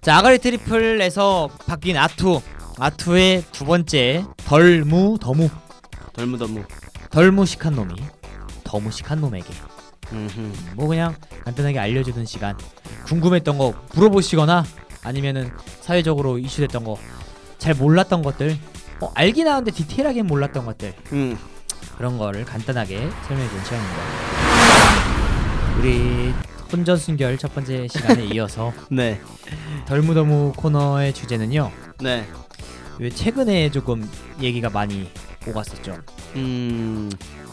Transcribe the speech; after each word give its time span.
자 0.00 0.18
아가리 0.18 0.38
트리플에서 0.38 1.50
바뀐 1.66 1.96
아투 1.96 2.40
아투의 2.78 3.44
두 3.52 3.64
번째 3.66 4.24
덜무 4.46 5.18
더무 5.20 5.48
덜무덜무. 6.14 6.64
덜 7.10 7.32
무식한 7.32 7.74
놈이 7.74 7.94
더 8.64 8.78
무식한 8.80 9.20
놈에게 9.20 9.46
음흠. 10.12 10.52
뭐 10.76 10.86
그냥 10.88 11.14
간단하게 11.44 11.78
알려주는 11.78 12.24
시간 12.24 12.56
궁금했던 13.06 13.58
거 13.58 13.74
물어보시거나 13.94 14.64
아니면은 15.02 15.50
사회적으로 15.80 16.38
이슈됐던 16.38 16.84
거 16.84 16.96
잘 17.60 17.74
몰랐던 17.74 18.22
것들 18.22 18.56
어, 19.00 19.12
알긴 19.14 19.46
하는데 19.46 19.70
디테일하게 19.70 20.22
몰랐던 20.22 20.64
것들 20.64 20.94
음. 21.12 21.38
그런 21.98 22.16
거를 22.16 22.46
간단하게 22.46 22.96
설명해 23.28 23.48
준 23.50 23.64
시간입니다 23.64 24.00
우리 25.78 26.32
혼전 26.72 26.96
순결 26.96 27.38
첫 27.38 27.54
번째 27.54 27.88
시간에 27.88 28.24
이어서 28.26 28.72
네. 28.90 29.20
덜무더무 29.86 30.52
코너의 30.56 31.12
주제는요 31.12 31.70
네. 32.00 32.26
왜 32.98 33.10
최근에 33.10 33.70
조금 33.70 34.08
얘기가 34.40 34.70
많이 34.70 35.10
오갔었죠 35.46 35.98
음. 36.36 37.10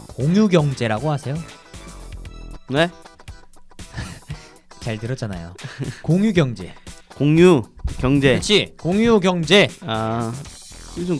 공유 0.08 0.48
경제라고 0.48 1.10
하세요? 1.10 1.36
네. 2.68 2.90
잘 4.80 4.98
들었잖아요 4.98 5.54
공유 6.02 6.32
경제 6.32 6.74
공유 7.14 7.62
경제. 7.98 8.30
그렇지 8.32 8.74
공유 8.78 9.18
경제 9.20 9.68
아 9.82 10.32
요즘 10.96 11.18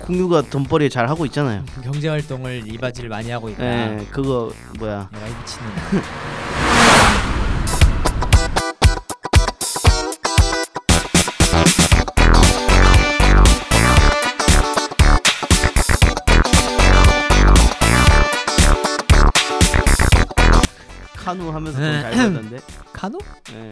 공유가 0.00 0.42
돈벌이 0.42 0.90
잘 0.90 1.08
하고 1.08 1.24
있잖아요. 1.26 1.64
경제 1.84 2.08
활동을 2.08 2.64
이바지를 2.66 3.08
많이 3.08 3.30
하고 3.30 3.48
있다. 3.48 3.62
네. 3.62 4.04
그거 4.10 4.52
뭐야? 4.80 5.08
내가 5.12 5.28
이 5.28 5.30
미친놈. 5.30 5.72
카누 21.32 21.50
하면서 21.50 21.78
돈잘 21.78 22.10
벌던데. 22.12 22.60
카누? 22.92 23.18
네. 23.52 23.70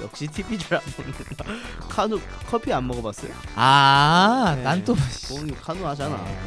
역시 0.00 0.28
TV 0.28 0.56
잘안 0.58 0.80
먹는다. 0.96 1.44
카누 1.88 2.20
커피 2.48 2.72
안 2.72 2.86
먹어봤어요? 2.86 3.32
아, 3.56 4.52
네. 4.56 4.62
난 4.62 4.84
또. 4.84 4.94
공유 5.28 5.52
카누 5.60 5.84
하잖아. 5.88 6.16
네. 6.22 6.38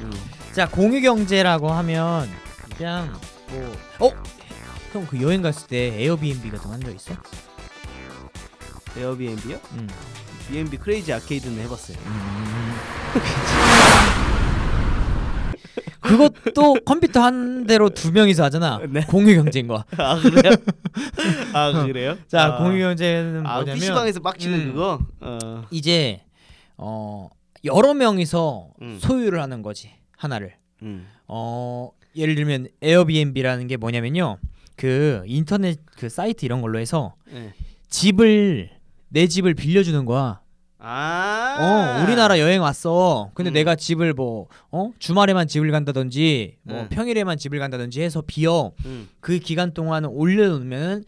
음. 0.00 0.12
자 0.52 0.68
공유 0.68 1.00
경제라고 1.00 1.70
하면 1.72 2.30
그냥 2.76 3.12
뭐 3.98 4.08
어? 4.08 4.22
형 4.92 5.06
그 5.06 5.20
여행 5.22 5.40
갔을 5.42 5.66
때 5.68 6.02
에어비앤비 6.02 6.50
같은 6.50 6.64
거한적 6.66 6.94
있어? 6.96 7.14
에어비앤비요? 8.96 9.60
응. 9.74 9.88
B&B 10.48 10.78
크레이지 10.78 11.12
아케이드는 11.12 11.62
해봤어요. 11.64 11.96
음. 12.04 12.74
그것도 16.00 16.76
컴퓨터 16.84 17.20
한 17.20 17.66
대로 17.66 17.90
두 17.90 18.12
명이서 18.12 18.44
하잖아. 18.44 18.80
네. 18.88 19.02
공유경제인 19.02 19.66
거야. 19.66 19.84
아 19.98 20.20
그래요? 20.20 20.54
아 21.52 21.84
그래요? 21.86 22.16
자 22.26 22.44
아. 22.44 22.58
공유경제는 22.58 23.46
아 23.46 23.56
뭐냐면 23.56 23.74
PC방에서 23.76 24.20
빡치는 24.20 24.60
음. 24.60 24.72
그거? 24.72 24.98
어. 25.20 25.64
이제 25.70 26.22
어 26.76 27.28
여러 27.64 27.94
명이서 27.94 28.70
음. 28.82 28.98
소유를 29.00 29.40
하는 29.40 29.62
거지 29.62 29.90
하나를. 30.16 30.54
음. 30.82 31.06
어 31.28 31.90
예를 32.16 32.34
들면 32.34 32.68
에어비앤비라는 32.82 33.66
게 33.66 33.76
뭐냐면요. 33.76 34.38
그 34.76 35.22
인터넷 35.26 35.78
그 35.96 36.08
사이트 36.08 36.44
이런 36.44 36.62
걸로 36.62 36.78
해서 36.78 37.14
네. 37.30 37.52
집을 37.90 38.70
내 39.08 39.26
집을 39.26 39.54
빌려주는 39.54 40.04
거야. 40.06 40.40
아. 40.80 41.98
어 42.00 42.04
우리나라 42.04 42.38
여행 42.38 42.62
왔어. 42.62 43.30
근데 43.34 43.50
음. 43.50 43.52
내가 43.52 43.76
집을 43.76 44.14
뭐 44.14 44.48
어 44.72 44.90
주말에만 44.98 45.46
집을 45.48 45.70
간다든지 45.70 46.56
뭐 46.62 46.82
네. 46.82 46.88
평일에만 46.88 47.38
집을 47.38 47.58
간다든지 47.58 48.00
해서 48.00 48.22
비어 48.26 48.72
음. 48.86 49.08
그 49.20 49.38
기간 49.38 49.74
동안 49.74 50.04
올려놓으면 50.04 51.04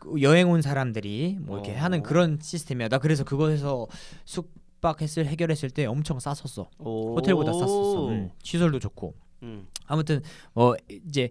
그 0.00 0.22
여행 0.22 0.50
온 0.50 0.62
사람들이 0.62 1.38
뭐 1.40 1.58
이렇게 1.58 1.72
어. 1.72 1.80
하는 1.80 2.02
그런 2.02 2.38
시스템이야. 2.40 2.88
나 2.88 2.98
그래서 2.98 3.22
그거에서 3.22 3.86
숙박했을 4.24 5.26
해결했을 5.26 5.70
때 5.70 5.86
엄청 5.86 6.18
쌌었어. 6.18 6.68
오. 6.78 7.14
호텔보다 7.16 7.52
쌌었어. 7.52 8.08
음, 8.08 8.30
시설도 8.42 8.78
좋고. 8.80 9.14
음. 9.44 9.66
아무튼 9.86 10.22
뭐 10.54 10.74
이제 11.06 11.30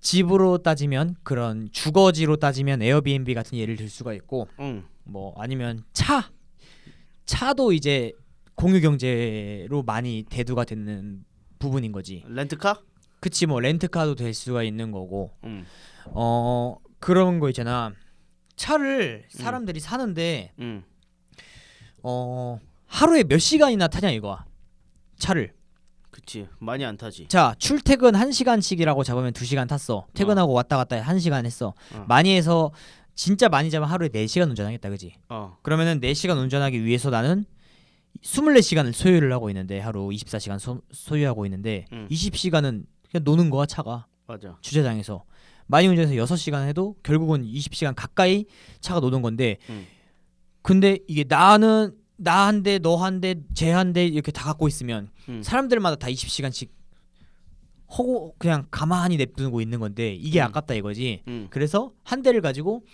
집으로 0.00 0.58
따지면 0.58 1.16
그런 1.22 1.68
주거지로 1.72 2.36
따지면 2.36 2.80
에어비앤비 2.82 3.34
같은 3.34 3.58
예를 3.58 3.76
들 3.76 3.88
수가 3.88 4.14
있고 4.14 4.48
음. 4.60 4.84
뭐 5.04 5.34
아니면 5.36 5.82
차 5.92 6.30
차도 7.34 7.72
이제 7.72 8.12
공유 8.56 8.80
경제로 8.80 9.84
많이 9.84 10.24
대두가 10.28 10.64
되는 10.64 11.22
부분인 11.60 11.92
거지. 11.92 12.24
렌트카? 12.26 12.82
그치 13.20 13.46
뭐 13.46 13.60
렌트카도 13.60 14.16
될 14.16 14.34
수가 14.34 14.64
있는 14.64 14.90
거고 14.90 15.30
음. 15.44 15.64
어 16.06 16.76
그런 16.98 17.38
거 17.38 17.48
있잖아. 17.50 17.92
차를 18.56 19.26
사람들이 19.28 19.78
사는데 19.78 20.52
음. 20.58 20.82
어 22.02 22.58
하루에 22.86 23.22
몇 23.22 23.38
시간이나 23.38 23.86
타냐 23.86 24.10
이거야. 24.10 24.44
차를. 25.16 25.52
그치. 26.10 26.48
많이 26.58 26.84
안 26.84 26.96
타지. 26.96 27.28
자 27.28 27.54
출퇴근 27.58 28.12
1시간씩이라고 28.12 29.04
잡으면 29.04 29.32
2시간 29.32 29.68
탔어 29.68 30.06
퇴근하고 30.14 30.52
왔다 30.52 30.76
갔다 30.76 31.00
1시간 31.00 31.46
했어 31.46 31.74
어. 31.94 32.04
많이 32.08 32.34
해서 32.34 32.72
진짜 33.14 33.48
많이 33.48 33.70
잡으면 33.70 33.90
하루에 33.90 34.08
4시간 34.08 34.48
운전하겠다 34.50 34.88
그지 34.90 35.14
어. 35.28 35.56
그러면은 35.62 36.00
4시간 36.00 36.38
운전하기 36.38 36.84
위해서 36.84 37.10
나는 37.10 37.44
24시간을 38.22 38.92
소유를 38.92 39.32
하고 39.32 39.48
있는데 39.50 39.78
하루 39.80 40.08
24시간 40.08 40.58
소, 40.58 40.82
소유하고 40.90 41.46
있는데 41.46 41.84
음. 41.92 42.06
20시간은 42.10 42.84
그냥 43.10 43.24
노는 43.24 43.50
거야 43.50 43.66
차가 43.66 44.06
맞아. 44.26 44.56
주차장에서 44.60 45.24
많이 45.66 45.86
운전해서 45.88 46.14
6시간 46.14 46.66
해도 46.66 46.96
결국은 47.02 47.44
20시간 47.44 47.94
가까이 47.94 48.46
차가 48.80 49.00
노는 49.00 49.22
건데 49.22 49.58
음. 49.68 49.86
근데 50.62 50.98
이게 51.08 51.24
나는 51.26 51.94
나 52.22 52.44
한 52.46 52.62
대 52.62 52.78
너 52.78 52.96
한 53.02 53.20
대 53.20 53.34
쟤 53.54 53.70
한 53.72 53.92
대 53.94 54.04
이렇게 54.06 54.30
다 54.32 54.44
갖고 54.44 54.68
있으면 54.68 55.08
음. 55.28 55.42
사람들마다 55.42 55.96
다 55.96 56.08
20시간씩 56.08 56.68
허고 57.96 58.34
그냥 58.38 58.66
가만히 58.70 59.16
냅두고 59.16 59.60
있는 59.60 59.80
건데 59.80 60.14
이게 60.14 60.40
음. 60.40 60.44
아깝다 60.46 60.74
이거지. 60.74 61.22
음. 61.28 61.46
그래서 61.50 61.92
한 62.04 62.22
대를 62.22 62.40
가지고 62.40 62.84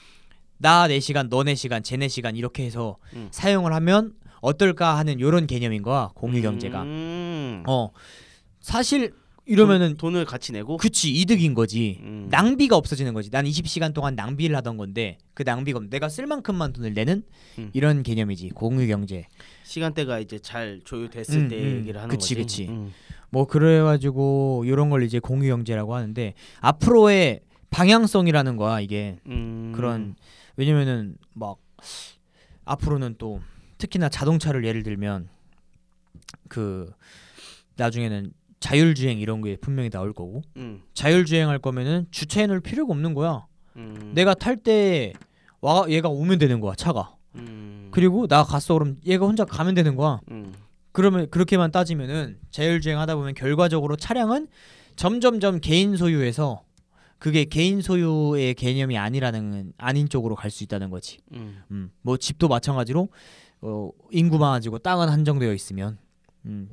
나 0.58 0.88
4시간 0.88 1.28
너 1.28 1.38
4시간 1.44 1.84
쟤 1.84 1.96
4시간 1.96 2.36
이렇게 2.36 2.64
해서 2.64 2.96
음. 3.14 3.28
사용을 3.30 3.72
하면 3.74 4.14
어떨까 4.40 4.96
하는 4.96 5.20
요런 5.20 5.46
개념인 5.46 5.82
거야 5.82 6.10
공유 6.14 6.40
경제가. 6.42 6.82
음. 6.82 7.62
어 7.66 7.90
사실 8.60 9.12
이러면은 9.48 9.96
돈, 9.96 10.16
을 10.16 10.24
같이 10.24 10.50
내고. 10.50 10.76
그치 10.76 11.12
이득인 11.12 11.54
거지. 11.54 12.00
음. 12.02 12.26
낭비가 12.30 12.76
없어지는 12.76 13.14
거지. 13.14 13.30
난 13.30 13.44
20시간 13.44 13.94
동안 13.94 14.16
낭비를 14.16 14.56
하던 14.56 14.76
건데 14.76 15.18
그 15.34 15.44
낭비가 15.44 15.78
없- 15.78 15.88
내가 15.88 16.08
쓸 16.08 16.26
만큼만 16.26 16.72
돈을 16.72 16.94
내는 16.94 17.22
음. 17.58 17.70
이런 17.72 18.02
개념이지 18.02 18.48
공유 18.50 18.88
경제. 18.88 19.24
시간대가 19.62 20.18
이제 20.18 20.38
잘 20.40 20.80
조율됐을 20.84 21.36
음, 21.42 21.48
때 21.48 21.56
음. 21.60 21.76
얘기를 21.78 22.00
하는 22.00 22.08
그치, 22.08 22.34
거지. 22.34 22.42
그치. 22.64 22.68
음. 22.68 22.92
뭐 23.30 23.46
그래가지고 23.46 24.64
이런 24.66 24.90
걸 24.90 25.02
이제 25.02 25.18
공유 25.18 25.48
경제라고 25.48 25.94
하는데 25.94 26.34
앞으로의 26.60 27.40
방향성이라는 27.70 28.56
거야 28.56 28.80
이게 28.80 29.18
음. 29.26 29.72
그런 29.74 30.14
왜냐면은 30.56 31.16
막 31.34 31.58
앞으로는 32.64 33.16
또 33.18 33.40
특히나 33.78 34.08
자동차를 34.08 34.64
예를 34.64 34.82
들면 34.82 35.28
그 36.48 36.90
나중에는 37.76 38.32
자율주행 38.60 39.18
이런 39.20 39.42
게 39.42 39.56
분명히 39.56 39.90
나올 39.90 40.12
거고 40.12 40.42
음. 40.56 40.82
자율주행 40.94 41.48
할 41.48 41.58
거면은 41.58 42.06
주차해 42.10 42.46
놓을 42.46 42.60
필요가 42.60 42.92
없는 42.92 43.14
거야 43.14 43.46
음. 43.76 44.12
내가 44.14 44.34
탈 44.34 44.56
때 44.56 45.12
와 45.62 45.86
얘가 45.88 46.08
오면 46.08 46.38
되는 46.38 46.60
거야 46.60 46.74
차가 46.74 47.16
음. 47.34 47.88
그리고 47.90 48.26
나 48.26 48.44
갔어 48.44 48.74
그럼 48.74 48.98
얘가 49.06 49.26
혼자 49.26 49.44
가면 49.44 49.74
되는 49.74 49.96
거야 49.96 50.20
음. 50.30 50.52
그러면 50.96 51.28
그렇게만 51.28 51.72
따지면은 51.72 52.38
자율주행 52.50 52.98
하다 52.98 53.16
보면 53.16 53.34
결과적으로 53.34 53.96
차량은 53.96 54.48
점점점 54.96 55.60
개인 55.60 55.94
소유에서 55.94 56.62
그게 57.18 57.44
개인 57.44 57.82
소유의 57.82 58.54
개념이 58.54 58.96
아니라는 58.96 59.74
아닌 59.76 60.08
쪽으로 60.08 60.34
갈 60.34 60.50
수 60.50 60.64
있다는 60.64 60.88
거지. 60.88 61.18
음. 61.34 61.62
음. 61.70 61.90
뭐 62.00 62.16
집도 62.16 62.48
마찬가지로 62.48 63.10
어, 63.60 63.90
인구 64.10 64.38
많아지고 64.38 64.78
땅은 64.78 65.10
한정되어 65.10 65.52
있으면 65.52 65.98
음. 66.46 66.70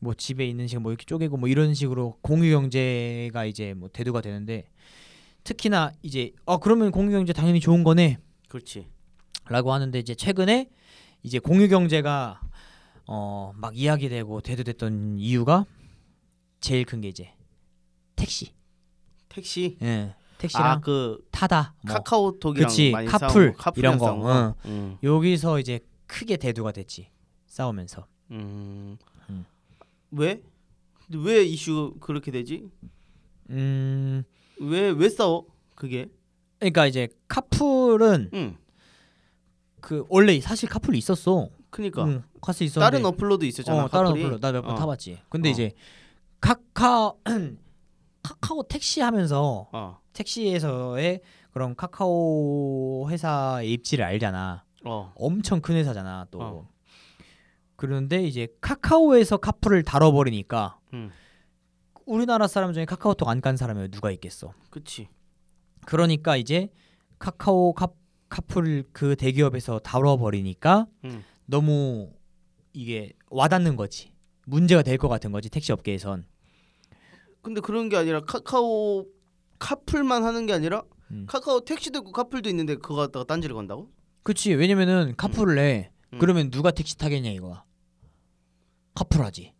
뭐 0.00 0.14
집에 0.14 0.48
있는 0.48 0.66
시간 0.66 0.82
뭐 0.82 0.90
이렇게 0.90 1.04
쪼개고 1.04 1.36
뭐 1.36 1.48
이런 1.48 1.72
식으로 1.72 2.16
공유 2.22 2.50
경제가 2.50 3.44
이제 3.44 3.74
뭐 3.74 3.88
대두가 3.88 4.20
되는데 4.20 4.64
특히나 5.44 5.92
이제 6.02 6.32
어 6.44 6.58
그러면 6.58 6.90
공유 6.90 7.12
경제 7.12 7.32
당연히 7.32 7.60
좋은 7.60 7.84
거네. 7.84 8.18
그렇지. 8.48 8.88
라고 9.48 9.72
하는데 9.72 9.96
이제 9.96 10.16
최근에 10.16 10.70
이제 11.22 11.38
공유 11.38 11.68
경제가 11.68 12.40
어 13.12 13.52
막 13.56 13.76
이야기되고 13.76 14.40
대두됐던 14.40 15.18
이유가 15.18 15.66
제일 16.60 16.84
큰 16.84 17.00
게 17.00 17.08
이제 17.08 17.32
택시. 18.16 18.52
택시. 19.28 19.76
예. 19.82 20.14
택시랑 20.38 20.66
아 20.66 20.80
그 20.80 21.18
타다 21.30 21.74
뭐 21.82 21.94
카카오톡이랑 21.96 22.68
그치 22.68 22.90
많이 22.92 23.06
카풀 23.08 23.54
싸우고, 23.58 23.80
이런 23.80 23.98
거 23.98 24.06
싸운 24.06 24.22
응. 24.26 24.54
음. 24.66 24.98
여기서 25.02 25.58
이제 25.60 25.80
크게 26.06 26.36
대두가 26.36 26.72
됐지 26.72 27.10
싸우면서 27.46 28.06
음. 28.30 28.96
음. 29.28 29.44
왜? 30.12 30.40
왜 31.12 31.42
이슈 31.44 31.94
그렇게 32.00 32.30
되지? 32.30 32.68
음 33.50 34.24
왜 34.60 34.90
왜 34.92 35.08
싸워? 35.08 35.46
그게? 35.74 36.06
그러니까 36.58 36.86
이제 36.86 37.08
카풀은 37.28 38.30
응. 38.34 38.56
그 39.80 40.04
원래 40.08 40.38
사실 40.40 40.68
카풀이 40.68 40.96
있었어 40.98 41.48
그니까 41.70 42.04
응, 42.04 42.22
카스 42.40 42.64
있었는데 42.64 42.90
다른 42.90 43.06
어플로도 43.06 43.46
있었잖아. 43.46 43.84
어, 43.84 43.88
다른. 43.88 44.10
어플로 44.10 44.38
나몇번 44.38 44.72
어. 44.72 44.74
타봤지 44.74 45.18
근데 45.28 45.48
어. 45.48 45.52
이제 45.52 45.72
카카 46.40 47.14
카카오 48.22 48.64
택시 48.64 49.00
하면서 49.00 49.68
어. 49.72 50.00
택시에서의 50.12 51.20
그런 51.52 51.74
카카오 51.74 53.08
회사의 53.10 53.72
입지를 53.72 54.04
알잖아 54.04 54.64
어. 54.84 55.12
엄청 55.16 55.60
큰 55.60 55.76
회사잖아 55.76 56.26
또 56.30 56.42
어. 56.42 56.68
그런데 57.76 58.22
이제 58.22 58.48
카카오에서 58.60 59.38
카풀을 59.38 59.84
다뤄버리니까 59.84 60.78
응. 60.94 61.10
우리나라 62.04 62.46
사람 62.46 62.72
중에 62.72 62.84
카카오톡 62.84 63.28
안깐 63.28 63.56
사람이 63.56 63.90
누가 63.90 64.10
있겠어 64.10 64.52
그치. 64.70 65.08
그러니까 65.86 66.36
이제 66.36 66.68
카카오 67.18 67.72
카, 67.72 67.88
카풀 68.28 68.84
그 68.92 69.16
대기업에서 69.16 69.78
다뤄버리니까 69.78 70.86
응. 71.04 71.24
너무 71.50 72.12
이게 72.72 73.12
와닿는 73.30 73.76
거지 73.76 74.12
문제가 74.46 74.82
될 74.82 74.96
것 74.98 75.08
같은 75.08 75.32
거지 75.32 75.48
택시 75.50 75.72
업계에선 75.72 76.24
근데 77.42 77.60
그런 77.60 77.88
게 77.88 77.96
아니라 77.96 78.20
카카오 78.20 79.06
카풀만 79.58 80.24
하는 80.24 80.46
게 80.46 80.52
아니라 80.52 80.82
음. 81.10 81.26
카카오 81.28 81.60
택시도 81.64 81.98
있고 82.00 82.12
카풀도 82.12 82.48
있는데 82.50 82.76
그거 82.76 82.94
갖다가 82.94 83.24
딴지를 83.24 83.54
건다고? 83.54 83.90
그치 84.22 84.52
왜냐면은 84.54 85.14
카풀을 85.16 85.58
해 85.58 85.90
음. 86.12 86.18
그러면 86.18 86.50
누가 86.50 86.70
택시 86.70 86.96
타겠냐 86.96 87.30
이거야 87.30 87.64
카풀하지 88.94 89.54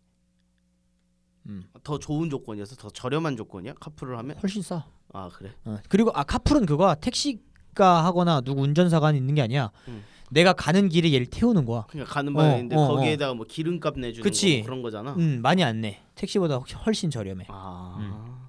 더 1.83 1.97
좋은 1.97 2.29
조건이어서 2.29 2.75
더 2.75 2.89
저렴한 2.89 3.35
조건이야? 3.35 3.73
카풀을 3.79 4.17
하면? 4.19 4.37
훨씬 4.41 4.61
싸 4.61 4.85
아 5.13 5.27
그래? 5.29 5.51
어. 5.65 5.77
그리고 5.89 6.11
아 6.13 6.23
카풀은 6.23 6.65
그거야 6.65 6.95
택시가 6.95 8.05
하거나 8.05 8.39
누구 8.41 8.61
운전사가 8.61 9.11
있는 9.11 9.35
게 9.35 9.41
아니야 9.41 9.71
음. 9.89 10.03
내가 10.31 10.53
가는 10.53 10.87
길에 10.89 11.11
얘를 11.13 11.25
태우는 11.27 11.65
거야 11.65 11.85
그러니까 11.89 12.13
가는 12.13 12.33
어, 12.35 12.37
방향인데 12.39 12.75
어, 12.75 12.87
거기에다가 12.87 13.33
뭐 13.33 13.45
기름값 13.47 13.99
내주는 13.99 14.23
그치. 14.23 14.53
거뭐 14.57 14.63
그런 14.65 14.81
거잖아. 14.81 15.13
음 15.15 15.41
많이 15.41 15.63
안 15.63 15.81
내 15.81 15.99
택시보다 16.15 16.55
훨- 16.57 16.85
훨씬 16.85 17.09
저렴해 17.09 17.45
아. 17.49 17.97
음. 17.99 18.47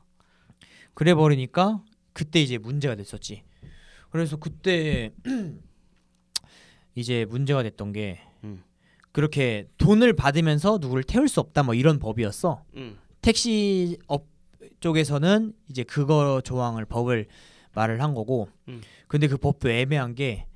그래 0.95 1.15
버리니까 1.15 1.83
그때 2.13 2.41
이제 2.41 2.59
문제가 2.59 2.95
됐었지. 2.95 3.43
그래서 4.11 4.37
그때 4.37 5.11
이제 6.95 7.25
문제가 7.29 7.63
됐던 7.63 7.93
게 7.93 8.21
음. 8.45 8.63
그렇게 9.13 9.69
돈을 9.79 10.13
받으면서 10.15 10.79
누구를 10.81 11.03
태울 11.05 11.29
수 11.29 11.41
없다 11.41 11.63
뭐 11.63 11.75
이런 11.75 11.99
법이었어. 11.99 12.63
응. 12.77 12.97
택시 13.23 13.99
업 14.07 14.27
쪽에서는 14.81 15.53
이제 15.71 15.83
그거 15.85 16.41
조항을 16.45 16.85
법을 16.85 17.27
말을 17.75 18.03
한 18.03 18.15
거고. 18.15 18.49
음. 18.69 18.81
근데 19.09 19.27
그 19.29 19.37
법도 19.37 19.71
애매한 19.71 20.15
게 20.15 20.47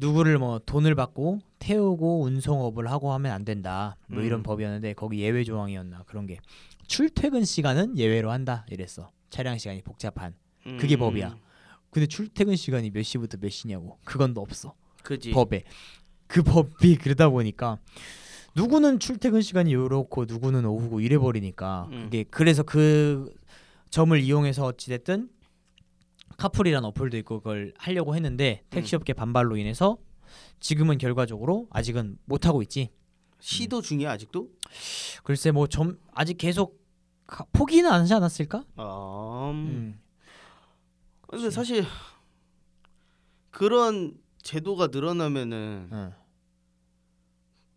누구를 0.00 0.38
뭐 0.38 0.58
돈을 0.64 0.94
받고 0.94 1.40
태우고 1.58 2.22
운송업을 2.24 2.90
하고 2.90 3.12
하면 3.12 3.32
안 3.32 3.44
된다. 3.44 3.96
뭐 4.06 4.22
이런 4.22 4.40
음. 4.40 4.42
법이었는데 4.42 4.94
거기 4.94 5.20
예외 5.20 5.44
조항이었나 5.44 6.04
그런 6.06 6.26
게 6.26 6.38
출퇴근 6.86 7.44
시간은 7.44 7.98
예외로 7.98 8.30
한다 8.30 8.66
이랬어. 8.70 9.10
차량 9.28 9.58
시간이 9.58 9.82
복잡한. 9.82 10.34
그게 10.78 10.96
음. 10.96 11.00
법이야. 11.00 11.36
근데 11.90 12.06
출퇴근 12.06 12.56
시간이 12.56 12.90
몇 12.90 13.02
시부터 13.02 13.38
몇 13.40 13.50
시냐고. 13.50 13.98
그건 14.04 14.34
없어. 14.36 14.74
그지. 15.02 15.30
법에. 15.30 15.64
그 16.26 16.42
법이 16.42 16.96
그러다 16.96 17.28
보니까 17.28 17.78
누구는 18.54 19.00
출퇴근 19.00 19.42
시간이 19.42 19.74
요렇고 19.74 20.24
누구는 20.26 20.64
오후고 20.64 21.00
이래 21.00 21.18
버리니까 21.18 21.88
음. 21.90 22.04
그게 22.04 22.24
그래서 22.30 22.62
그 22.62 23.32
점을 23.90 24.18
이용해서 24.18 24.64
어찌 24.64 24.88
됐든 24.90 25.28
카풀이란 26.44 26.86
어플도 26.86 27.18
있고 27.18 27.40
그걸 27.40 27.74
하려고 27.76 28.14
했는데 28.16 28.64
택시업계 28.70 29.12
반발로 29.12 29.58
인해서 29.58 29.98
지금은 30.58 30.96
결과적으로 30.96 31.66
아직은 31.70 32.16
못 32.24 32.46
하고 32.46 32.62
있지. 32.62 32.88
시도 33.40 33.82
중이야 33.82 34.10
아직도? 34.12 34.48
글쎄 35.22 35.50
뭐 35.50 35.66
점 35.66 35.98
아직 36.12 36.38
계속 36.38 36.80
가- 37.26 37.44
포기는 37.52 37.90
안 37.90 38.00
하지 38.00 38.14
않았을까? 38.14 38.64
아. 38.76 39.50
음. 39.52 39.66
음. 39.66 40.00
근데 41.28 41.50
사실 41.50 41.84
그런 43.50 44.14
제도가 44.42 44.86
늘어나면은 44.86 45.88
어. 45.92 46.12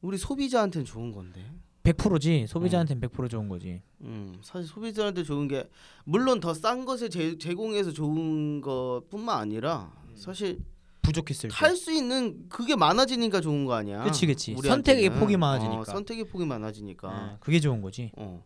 우리 0.01 0.17
소비자한테는 0.17 0.85
좋은 0.85 1.11
건데. 1.11 1.51
100%지 1.83 2.47
소비자한테는 2.47 3.01
100% 3.09 3.29
좋은 3.29 3.49
거지. 3.49 3.81
음, 4.01 4.39
사실 4.41 4.67
소비자한테 4.67 5.23
좋은 5.23 5.47
게 5.47 5.69
물론 6.05 6.39
더 6.39 6.53
싼 6.53 6.85
것을 6.85 7.09
제, 7.09 7.37
제공해서 7.37 7.91
좋은 7.91 8.61
것뿐만 8.61 9.37
아니라 9.37 9.91
사실 10.15 10.59
부족했을 11.01 11.49
때. 11.49 11.55
탈수 11.55 11.91
있는 11.91 12.47
그게 12.47 12.77
많아지니까 12.77 13.41
좋은 13.41 13.65
거 13.65 13.73
아니야. 13.73 14.03
그치, 14.03 14.25
그치. 14.25 14.53
우리한테는. 14.53 15.01
선택의 15.01 15.19
폭이 15.19 15.35
많아지니까. 15.35 15.81
어, 15.81 15.83
선택의 15.83 16.23
폭이 16.25 16.45
많아지니까. 16.45 17.09
어, 17.09 17.37
그게 17.41 17.59
좋은 17.59 17.81
거지. 17.81 18.11
어. 18.15 18.41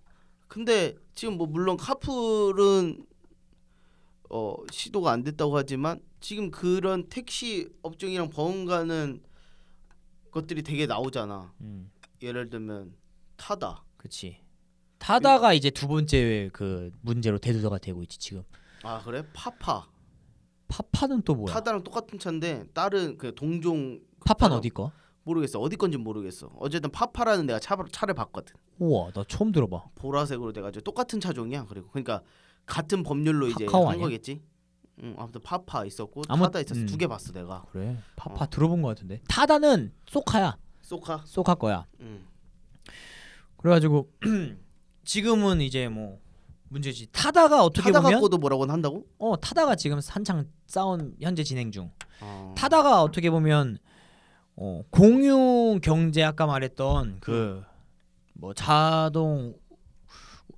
근데 0.47 0.95
지금 1.13 1.37
뭐 1.37 1.45
물론 1.45 1.77
카풀은 1.77 3.05
어 4.29 4.55
시도가 4.71 5.11
안 5.11 5.23
됐다고 5.23 5.55
하지만 5.55 5.99
지금 6.19 6.49
그런 6.51 7.07
택시 7.09 7.69
업종이랑 7.83 8.29
버금가는 8.29 9.21
것들이 10.31 10.63
되게 10.63 10.85
나오잖아. 10.87 11.53
음. 11.61 11.91
예를 12.23 12.49
들면 12.49 12.93
타다. 13.37 13.83
그치. 13.97 14.39
타다가 14.99 15.53
이제 15.53 15.69
두 15.69 15.87
번째 15.87 16.49
그 16.53 16.91
문제로 17.01 17.37
대두가 17.37 17.77
되고 17.77 18.01
있지 18.03 18.17
지금. 18.17 18.43
아 18.83 19.01
그래? 19.03 19.23
파파. 19.33 19.87
파파는 20.67 21.21
또 21.21 21.35
뭐야? 21.35 21.53
타다랑 21.53 21.83
똑같은 21.83 22.19
차인데 22.19 22.65
다른 22.73 23.17
그 23.17 23.33
동종 23.33 24.01
파파는 24.25 24.57
어디 24.57 24.69
거? 24.69 24.91
모르겠어. 25.23 25.59
어디 25.59 25.75
건지 25.75 25.97
모르겠어. 25.97 26.51
어쨌든 26.59 26.89
파파라는 26.91 27.45
내가 27.45 27.59
차, 27.59 27.77
차를 27.91 28.13
봤거든. 28.13 28.55
우와, 28.79 29.11
나 29.11 29.23
처음 29.27 29.51
들어봐. 29.51 29.85
보라색으로 29.95 30.53
돼가지고 30.53 30.83
똑같은 30.83 31.19
차종이야. 31.19 31.65
그리고 31.69 31.89
그러니까 31.89 32.21
같은 32.65 33.03
법률로 33.03 33.47
이제 33.47 33.65
한 33.65 33.87
아니야? 33.87 34.03
거겠지. 34.05 34.41
응, 35.03 35.15
아무튼 35.17 35.41
파파 35.41 35.85
있었고 35.85 36.23
아무- 36.27 36.43
타다 36.45 36.59
있었어. 36.61 36.79
음. 36.81 36.85
두개 36.85 37.07
봤어 37.07 37.31
내가. 37.31 37.65
그래. 37.71 37.97
파파 38.15 38.45
어. 38.45 38.49
들어본 38.49 38.81
거 38.81 38.87
같은데. 38.89 39.21
타다는 39.27 39.93
소카야. 40.07 40.57
소카. 40.81 41.23
소카 41.25 41.55
거야. 41.55 41.85
응. 41.99 42.25
그래가지고 43.57 44.09
지금은 45.05 45.61
이제 45.61 45.87
뭐 45.89 46.19
문제지. 46.69 47.07
타다가 47.11 47.63
어떻게 47.63 47.91
타다 47.91 48.01
보면 48.01 48.13
갖고도 48.15 48.37
뭐라고는 48.37 48.73
한다고? 48.73 49.05
어 49.17 49.37
타다가 49.39 49.75
지금 49.75 49.99
한창 50.07 50.45
싸운 50.67 51.15
현재 51.21 51.43
진행 51.43 51.71
중. 51.71 51.91
어. 52.21 52.53
타다가 52.57 53.01
어떻게 53.01 53.29
보면 53.29 53.77
어, 54.55 54.81
공유 54.89 55.79
경제 55.81 56.23
아까 56.23 56.45
말했던 56.45 57.19
그 57.21 57.63
뭐 58.39 58.53
자동 58.53 59.55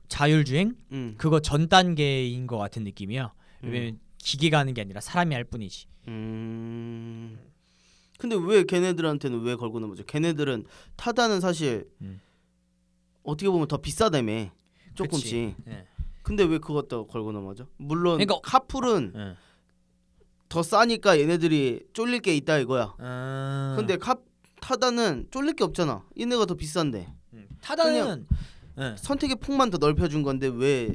자율 0.09 0.43
주행 0.43 0.75
응. 0.91 1.15
그거 1.17 1.39
전 1.39 1.69
단계인 1.69 2.45
것 2.45 2.57
같은 2.57 2.83
느낌이야. 2.83 3.31
음. 3.63 3.69
왜냐면 3.71 3.99
기계가 4.17 4.59
하는 4.59 4.73
게 4.73 4.81
아니라 4.81 4.99
사람이 4.99 5.33
할 5.33 5.45
뿐이지. 5.45 5.85
음. 6.09 7.39
근데 8.17 8.35
왜 8.35 8.63
걔네들한테는 8.63 9.43
왜 9.43 9.55
걸고 9.55 9.79
넘어져? 9.79 10.03
걔네들은 10.03 10.65
타다는 10.97 11.39
사실 11.39 11.89
음. 12.01 12.19
어떻게 13.23 13.49
보면 13.49 13.67
더 13.67 13.77
비싸다며 13.77 14.49
조금씩. 14.95 15.55
예. 15.67 15.85
근데 16.23 16.43
왜 16.43 16.57
그것도 16.57 17.07
걸고 17.07 17.31
넘어져? 17.31 17.65
물론 17.77 18.17
그러니까- 18.17 18.39
카풀은 18.43 19.13
예. 19.15 19.35
더 20.47 20.63
싸니까 20.63 21.19
얘네들이 21.19 21.87
쫄릴 21.93 22.21
게 22.21 22.35
있다 22.35 22.57
이거야. 22.57 22.95
아, 22.97 23.75
근데 23.77 23.97
카 23.97 24.15
타다는 24.61 25.27
쫄릴 25.31 25.53
게 25.53 25.63
없잖아. 25.63 26.03
얘네가 26.19 26.45
더 26.45 26.55
비싼데 26.55 27.07
음. 27.33 27.47
타다는 27.61 28.25
예. 28.79 28.95
선택의 28.97 29.37
폭만 29.37 29.69
더 29.69 29.77
넓혀준 29.77 30.23
건데 30.23 30.47
왜 30.53 30.93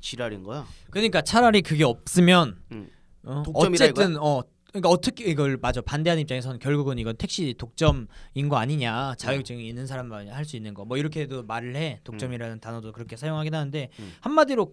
지랄인 0.00 0.42
거야? 0.42 0.66
그러니까 0.90 1.22
차라리 1.22 1.62
그게 1.62 1.84
없으면 1.84 2.58
음. 2.72 2.90
어, 3.24 3.42
어쨌든 3.54 4.16
어 4.18 4.42
그러니까 4.80 4.88
어떻게 4.90 5.24
이걸 5.24 5.56
맞아 5.56 5.80
반대하는 5.80 6.20
입장에서는 6.22 6.58
결국은 6.58 6.98
이건 6.98 7.16
택시 7.16 7.54
독점인 7.56 8.48
거 8.48 8.56
아니냐 8.56 9.14
자격증이 9.16 9.66
있는 9.68 9.86
사람만 9.86 10.28
할 10.28 10.44
수 10.44 10.56
있는 10.56 10.74
거 10.74 10.84
뭐 10.84 10.96
이렇게도 10.96 11.42
말을 11.44 11.74
해 11.76 12.00
독점이라는 12.04 12.60
단어도 12.60 12.92
그렇게 12.92 13.16
사용하긴 13.16 13.54
하는데 13.54 13.88
음. 13.98 14.12
한마디로 14.20 14.72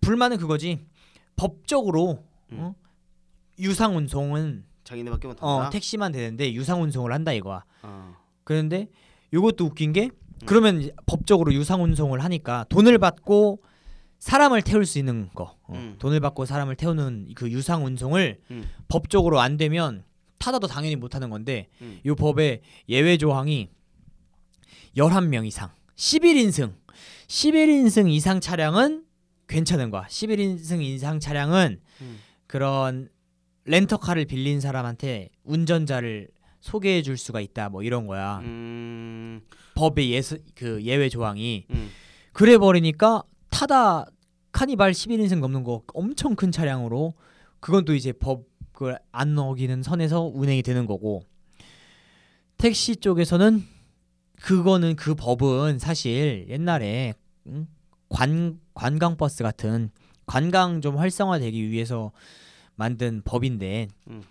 불만은 0.00 0.36
그거지 0.38 0.78
법적으로 1.36 2.24
어? 2.52 2.74
유상 3.58 3.96
운송은 3.96 4.64
자기네밖에 4.84 5.28
못한다. 5.28 5.46
어, 5.46 5.70
택시만 5.70 6.12
되는데 6.12 6.52
유상 6.52 6.82
운송을 6.82 7.12
한다 7.12 7.32
이거야 7.32 7.64
어. 7.82 8.14
그런데 8.44 8.88
이것도 9.32 9.64
웃긴 9.66 9.92
게 9.92 10.04
음. 10.06 10.46
그러면 10.46 10.90
법적으로 11.06 11.52
유상 11.54 11.82
운송을 11.82 12.22
하니까 12.24 12.64
돈을 12.68 12.98
받고 12.98 13.62
사람을 14.20 14.62
태울 14.62 14.86
수 14.86 14.98
있는 14.98 15.30
거 15.34 15.56
어, 15.64 15.74
음. 15.74 15.96
돈을 15.98 16.20
받고 16.20 16.44
사람을 16.44 16.76
태우는 16.76 17.30
그 17.34 17.50
유상 17.50 17.84
운송을 17.84 18.38
음. 18.50 18.68
법적으로 18.88 19.40
안 19.40 19.56
되면 19.56 20.04
타다도 20.38 20.66
당연히 20.66 20.94
못 20.94 21.14
하는 21.14 21.30
건데 21.30 21.68
음. 21.80 22.00
이 22.04 22.10
법의 22.10 22.60
예외 22.88 23.16
조항이 23.16 23.70
11명 24.96 25.46
이상 25.46 25.70
11인승 25.96 26.74
11인승 27.28 28.10
이상 28.10 28.40
차량은 28.40 29.04
괜찮은 29.48 29.90
거야 29.90 30.04
11인승 30.04 30.82
이상 30.82 31.18
차량은 31.18 31.80
음. 32.02 32.18
그런 32.46 33.08
렌터카를 33.64 34.26
빌린 34.26 34.60
사람한테 34.60 35.30
운전자를 35.44 36.28
소개해 36.60 37.00
줄 37.00 37.16
수가 37.16 37.40
있다 37.40 37.70
뭐 37.70 37.82
이런 37.82 38.06
거야 38.06 38.40
음. 38.40 39.40
법의 39.76 40.10
예스 40.10 40.42
그 40.54 40.82
예외 40.82 41.08
조항이 41.08 41.64
음. 41.70 41.90
그래 42.32 42.58
버리니까 42.58 43.22
타다 43.50 44.06
카니발 44.52 44.92
11인승 44.92 45.40
넘는 45.40 45.64
거 45.64 45.82
엄청 45.94 46.34
큰 46.34 46.50
차량으로 46.50 47.14
그건 47.60 47.84
또 47.84 47.94
이제 47.94 48.12
법을 48.12 48.98
안 49.12 49.38
어기는 49.38 49.82
선에서 49.82 50.22
운행이 50.22 50.62
되는 50.62 50.86
거고 50.86 51.22
택시 52.56 52.96
쪽에서는 52.96 53.62
그거는 54.40 54.96
그 54.96 55.14
법은 55.14 55.78
사실 55.78 56.46
옛날에 56.48 57.14
응? 57.46 57.66
관 58.08 58.58
관광 58.74 59.16
버스 59.16 59.42
같은 59.42 59.90
관광 60.26 60.80
좀 60.80 60.96
활성화되기 60.96 61.70
위해서 61.70 62.12
만든 62.76 63.22
법인데 63.24 63.88
음. 64.08 64.22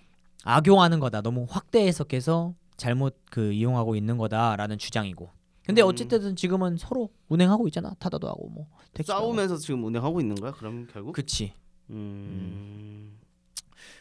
악용하는 0.44 1.00
거다 1.00 1.22
너무 1.22 1.46
확대 1.50 1.86
해석해서 1.86 2.54
잘못 2.78 3.18
그 3.30 3.52
이용하고 3.52 3.96
있는 3.96 4.18
거다라는 4.18 4.78
주장이고 4.78 5.30
근데 5.70 5.82
음. 5.82 5.88
어쨌든 5.88 6.36
지금은 6.36 6.78
서로 6.78 7.10
운행하고 7.28 7.68
있잖아 7.68 7.94
타다도 8.00 8.28
하고 8.28 8.50
뭐 8.50 8.68
택시도 8.94 9.14
하고. 9.14 9.26
싸우면서 9.28 9.58
지금 9.58 9.84
운행하고 9.86 10.20
있는 10.20 10.36
거야? 10.36 10.52
그럼 10.52 10.88
결국? 10.92 11.14
그치 11.14 11.54
음. 11.90 13.18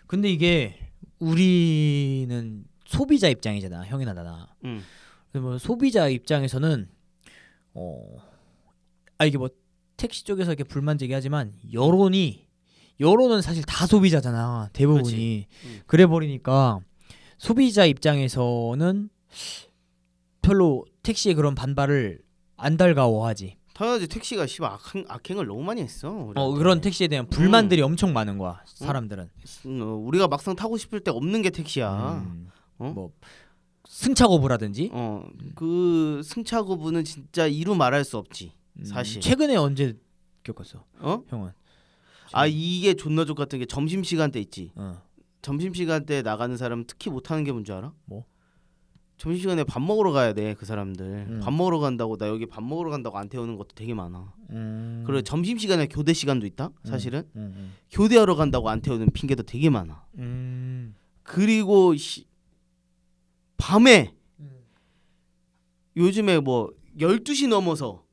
근데 0.06 0.30
이게 0.30 0.78
우리는 1.18 2.64
소비자 2.86 3.28
입장이잖아 3.28 3.84
형이나 3.84 4.14
나나 4.14 4.48
음. 4.64 4.82
뭐 5.34 5.58
소비자 5.58 6.08
입장에서는 6.08 6.88
어 7.74 8.28
아 9.18 9.24
이게 9.24 9.36
뭐 9.36 9.48
택시 9.96 10.24
쪽에서 10.24 10.52
이렇게 10.52 10.62
불만 10.64 10.96
제기하지만 10.96 11.52
여론이 11.72 12.46
여론은 13.00 13.42
사실 13.42 13.64
다 13.64 13.86
소비자잖아 13.86 14.70
대부분이 14.72 15.46
음. 15.64 15.80
그래 15.86 16.06
버리니까 16.06 16.78
소비자 17.36 17.84
입장에서는 17.84 19.10
별로 20.40 20.84
택시의 21.02 21.34
그런 21.34 21.54
반발을 21.54 22.20
안 22.56 22.76
달가워하지 22.76 23.56
당연하지 23.74 24.08
택시가 24.08 24.46
씨발 24.46 24.72
악행, 24.72 25.04
악행을 25.08 25.46
너무 25.46 25.62
많이 25.62 25.80
했어. 25.80 26.08
어 26.10 26.12
우리한테. 26.32 26.58
그런 26.58 26.80
택시에 26.80 27.06
대한 27.06 27.28
불만들이 27.28 27.80
엄청 27.80 28.12
많은 28.12 28.36
거야 28.36 28.60
사람들은 28.66 29.30
음, 29.66 29.80
어, 29.80 29.94
우리가 29.94 30.26
막상 30.26 30.56
타고 30.56 30.76
싶을 30.76 31.00
때 31.00 31.12
없는 31.12 31.42
게 31.42 31.50
택시야. 31.50 32.24
음, 32.24 32.48
어? 32.78 32.90
뭐 32.92 33.12
승차 33.88 34.26
거부라든지 34.26 34.90
어, 34.92 35.24
그 35.54 36.20
승차 36.24 36.62
거부는 36.62 37.04
진짜 37.04 37.46
이루 37.46 37.76
말할 37.76 38.04
수 38.04 38.18
없지. 38.18 38.52
음, 38.80 38.84
사실. 38.84 39.20
최근에 39.20 39.54
언제 39.56 39.96
겪었어 40.42 40.84
어? 40.98 41.22
형은 41.28 41.52
아 42.32 42.46
이게 42.46 42.94
존나 42.94 43.24
족 43.24 43.36
같은 43.36 43.60
게 43.60 43.66
점심 43.66 44.02
시간 44.02 44.32
때 44.32 44.40
있지. 44.40 44.72
어. 44.74 45.00
점심 45.40 45.72
시간 45.72 46.04
때 46.04 46.22
나가는 46.22 46.56
사람 46.56 46.84
특히 46.84 47.10
못 47.10 47.30
하는 47.30 47.44
게 47.44 47.52
뭔지 47.52 47.72
알아? 47.72 47.92
뭐? 48.06 48.24
점심 49.18 49.40
시간에 49.42 49.64
밥 49.64 49.82
먹으러 49.82 50.12
가야 50.12 50.32
돼 50.32 50.54
그 50.54 50.64
사람들. 50.64 51.04
음. 51.28 51.40
밥 51.42 51.52
먹으러 51.52 51.78
간다고 51.80 52.16
나 52.16 52.28
여기 52.28 52.46
밥 52.46 52.62
먹으러 52.62 52.90
간다고 52.90 53.18
안 53.18 53.28
태우는 53.28 53.56
것도 53.56 53.70
되게 53.74 53.92
많아. 53.94 54.32
음. 54.50 55.02
그리고 55.06 55.22
점심 55.22 55.58
시간에 55.58 55.86
교대 55.88 56.12
시간도 56.12 56.46
있다. 56.46 56.70
사실은 56.84 57.24
음, 57.36 57.74
교대하러 57.90 58.36
간다고 58.36 58.70
안 58.70 58.80
태우는 58.80 59.10
핑계도 59.12 59.42
되게 59.42 59.68
많아. 59.70 60.04
음. 60.18 60.20
음. 60.20 60.94
그리고 61.24 61.94
시, 61.96 62.26
밤에 63.56 64.14
요즘에 65.96 66.38
뭐 66.38 66.70
12시 66.98 67.48
넘어서 67.48 68.04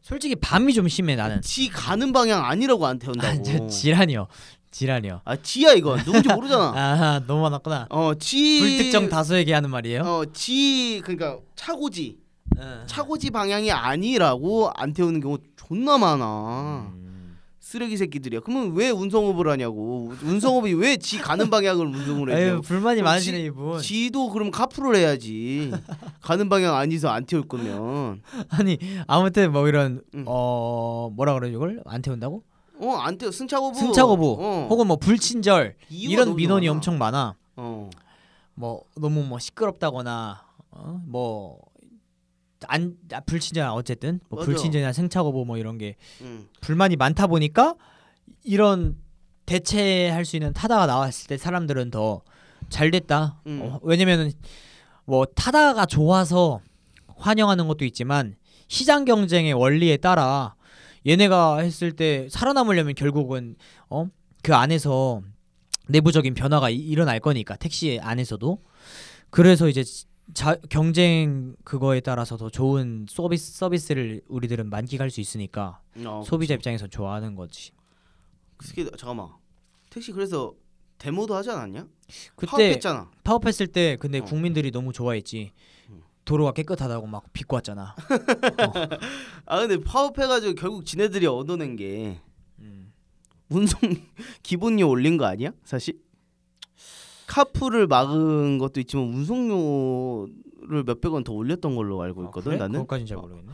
솔직히 0.00 0.34
밤이 0.36 0.72
좀 0.72 0.88
심해 0.88 1.14
나는 1.16 1.42
지 1.42 1.68
가는 1.68 2.12
방향 2.12 2.44
아니라고 2.44 2.86
안 2.86 2.98
태운다고. 2.98 3.26
아, 3.40 3.42
저 3.42 3.66
지란이요 3.66 4.28
지란이요 4.70 5.22
아 5.24 5.36
지야 5.36 5.72
이건 5.72 5.98
누군지 6.04 6.28
모르잖아. 6.28 6.72
아 6.76 7.20
너무 7.26 7.42
많았구나 7.42 7.86
어 7.90 8.14
지. 8.14 8.60
불특정 8.60 9.08
다수에게 9.08 9.52
하는 9.52 9.70
말이에요 9.70 10.02
어지 10.02 11.00
그러니까 11.04 11.38
차고지 11.56 12.18
어. 12.58 12.82
차고지 12.86 13.30
방향이 13.30 13.70
아니라고 13.72 14.70
안 14.74 14.92
태우는 14.92 15.20
경우 15.20 15.38
존나 15.56 15.98
많아. 15.98 16.92
음. 16.94 17.36
쓰레기 17.60 17.96
새끼들이야. 17.96 18.40
그러면 18.40 18.72
왜 18.74 18.90
운송업을 18.90 19.46
하냐고. 19.48 20.12
운송업이 20.24 20.72
왜 20.74 20.96
지 20.96 21.18
가는 21.18 21.48
방향을 21.50 21.86
운송을 21.86 22.30
에휴 22.30 22.38
해냐고. 22.38 22.62
불만이 22.62 22.96
그럼 23.00 23.04
많으시네 23.12 23.38
지- 23.38 23.44
이분 23.44 23.80
지도 23.80 24.28
그럼 24.30 24.50
카풀을 24.50 24.96
해야지. 24.96 25.70
가는 26.20 26.48
방향 26.48 26.74
아니서 26.74 27.08
안 27.10 27.24
태울 27.26 27.46
거면. 27.46 28.22
아니 28.50 28.76
아무튼 29.06 29.52
뭐 29.52 29.68
이런 29.68 30.02
음. 30.16 30.24
어 30.26 31.10
뭐라 31.14 31.34
그래 31.34 31.50
이걸 31.50 31.80
안 31.86 32.02
태운다고 32.02 32.42
어안 32.80 33.18
태워 33.18 33.30
승차 33.32 33.60
거부. 33.60 33.78
승차 33.78 34.04
거부 34.06 34.36
어. 34.40 34.66
혹은 34.70 34.86
뭐 34.86 34.96
불친절 34.96 35.76
이런 35.90 36.34
민원이 36.36 36.66
많아. 36.66 36.76
엄청 36.76 36.98
많아 36.98 37.36
어. 37.56 37.90
뭐 38.54 38.84
너무 38.96 39.22
뭐 39.24 39.38
시끄럽다거나 39.38 40.44
어? 40.70 41.00
뭐 41.06 41.70
안 42.68 42.94
아, 43.12 43.20
불친절 43.20 43.66
어쨌든 43.68 44.20
뭐. 44.28 44.44
불친절이나 44.44 44.92
승차 44.92 45.22
거부 45.22 45.44
뭐 45.44 45.56
이런 45.56 45.78
게 45.78 45.96
응. 46.20 46.46
불만이 46.60 46.96
많다 46.96 47.26
보니까 47.26 47.74
이런 48.44 48.96
대체할 49.46 50.24
수 50.24 50.36
있는 50.36 50.52
타다가 50.52 50.86
나왔을 50.86 51.26
때 51.28 51.36
사람들은 51.38 51.90
더 51.90 52.22
잘 52.68 52.90
됐다. 52.92 53.40
음. 53.46 53.60
어, 53.62 53.80
왜냐면은 53.82 54.30
뭐 55.06 55.24
타다가 55.24 55.86
좋아서 55.86 56.60
환영하는 57.16 57.66
것도 57.66 57.84
있지만 57.86 58.36
시장 58.68 59.04
경쟁의 59.04 59.54
원리에 59.54 59.96
따라 59.96 60.54
얘네가 61.06 61.58
했을 61.58 61.92
때 61.92 62.28
살아남으려면 62.30 62.94
결국은 62.94 63.56
어 63.88 64.06
그 64.42 64.54
안에서 64.54 65.20
내부적인 65.88 66.32
변화가 66.32 66.70
이- 66.70 66.76
일어날 66.78 67.20
거니까 67.20 67.56
택시 67.56 67.98
안에서도 68.00 68.64
그래서 69.28 69.68
이제 69.68 69.84
자, 70.32 70.56
경쟁 70.70 71.54
그거에 71.62 72.00
따라서 72.00 72.38
더 72.38 72.48
좋은 72.48 73.04
서비스 73.06 73.52
서비스를 73.58 74.22
우리들은 74.28 74.70
만끽할 74.70 75.10
수 75.10 75.20
있으니까 75.20 75.82
어, 76.06 76.22
소비자 76.24 76.54
입장에서 76.54 76.86
좋아하는 76.86 77.34
거지. 77.34 77.72
그게 78.56 78.84
잠깐만. 78.96 79.28
택시 79.90 80.10
그래서 80.12 80.54
데모도 80.96 81.34
하지 81.34 81.50
않았냐? 81.50 81.86
그때 82.34 82.46
파업했잖아. 82.50 83.10
파업했을 83.24 83.66
때 83.66 83.96
근데 84.00 84.20
어. 84.20 84.24
국민들이 84.24 84.70
너무 84.70 84.94
좋아했지. 84.94 85.52
음. 86.30 86.32
도로가 86.32 86.52
깨끗하다고 86.52 87.06
막 87.08 87.24
비꼬 87.32 87.56
왔잖아. 87.56 87.94
아 89.46 89.58
근데 89.60 89.80
파업해가지고 89.80 90.54
결국 90.54 90.86
지네들이 90.86 91.26
얻어낸 91.26 91.74
게 91.76 92.20
음. 92.60 92.92
운송 93.48 93.80
기본료 94.42 94.88
올린 94.88 95.16
거 95.16 95.24
아니야? 95.26 95.50
사실 95.64 95.98
카풀을 97.26 97.86
막은 97.86 98.58
것도 98.58 98.80
있지만 98.80 99.06
운송료를 99.12 100.84
몇백 100.84 101.12
원 101.12 101.24
더 101.24 101.32
올렸던 101.32 101.74
걸로 101.76 102.00
알고 102.02 102.24
있거든. 102.26 102.52
아, 102.52 102.54
그래? 102.54 102.58
나는 102.58 102.72
그것까진 102.80 103.06
잘 103.06 103.18
어, 103.18 103.20
모르겠네. 103.22 103.52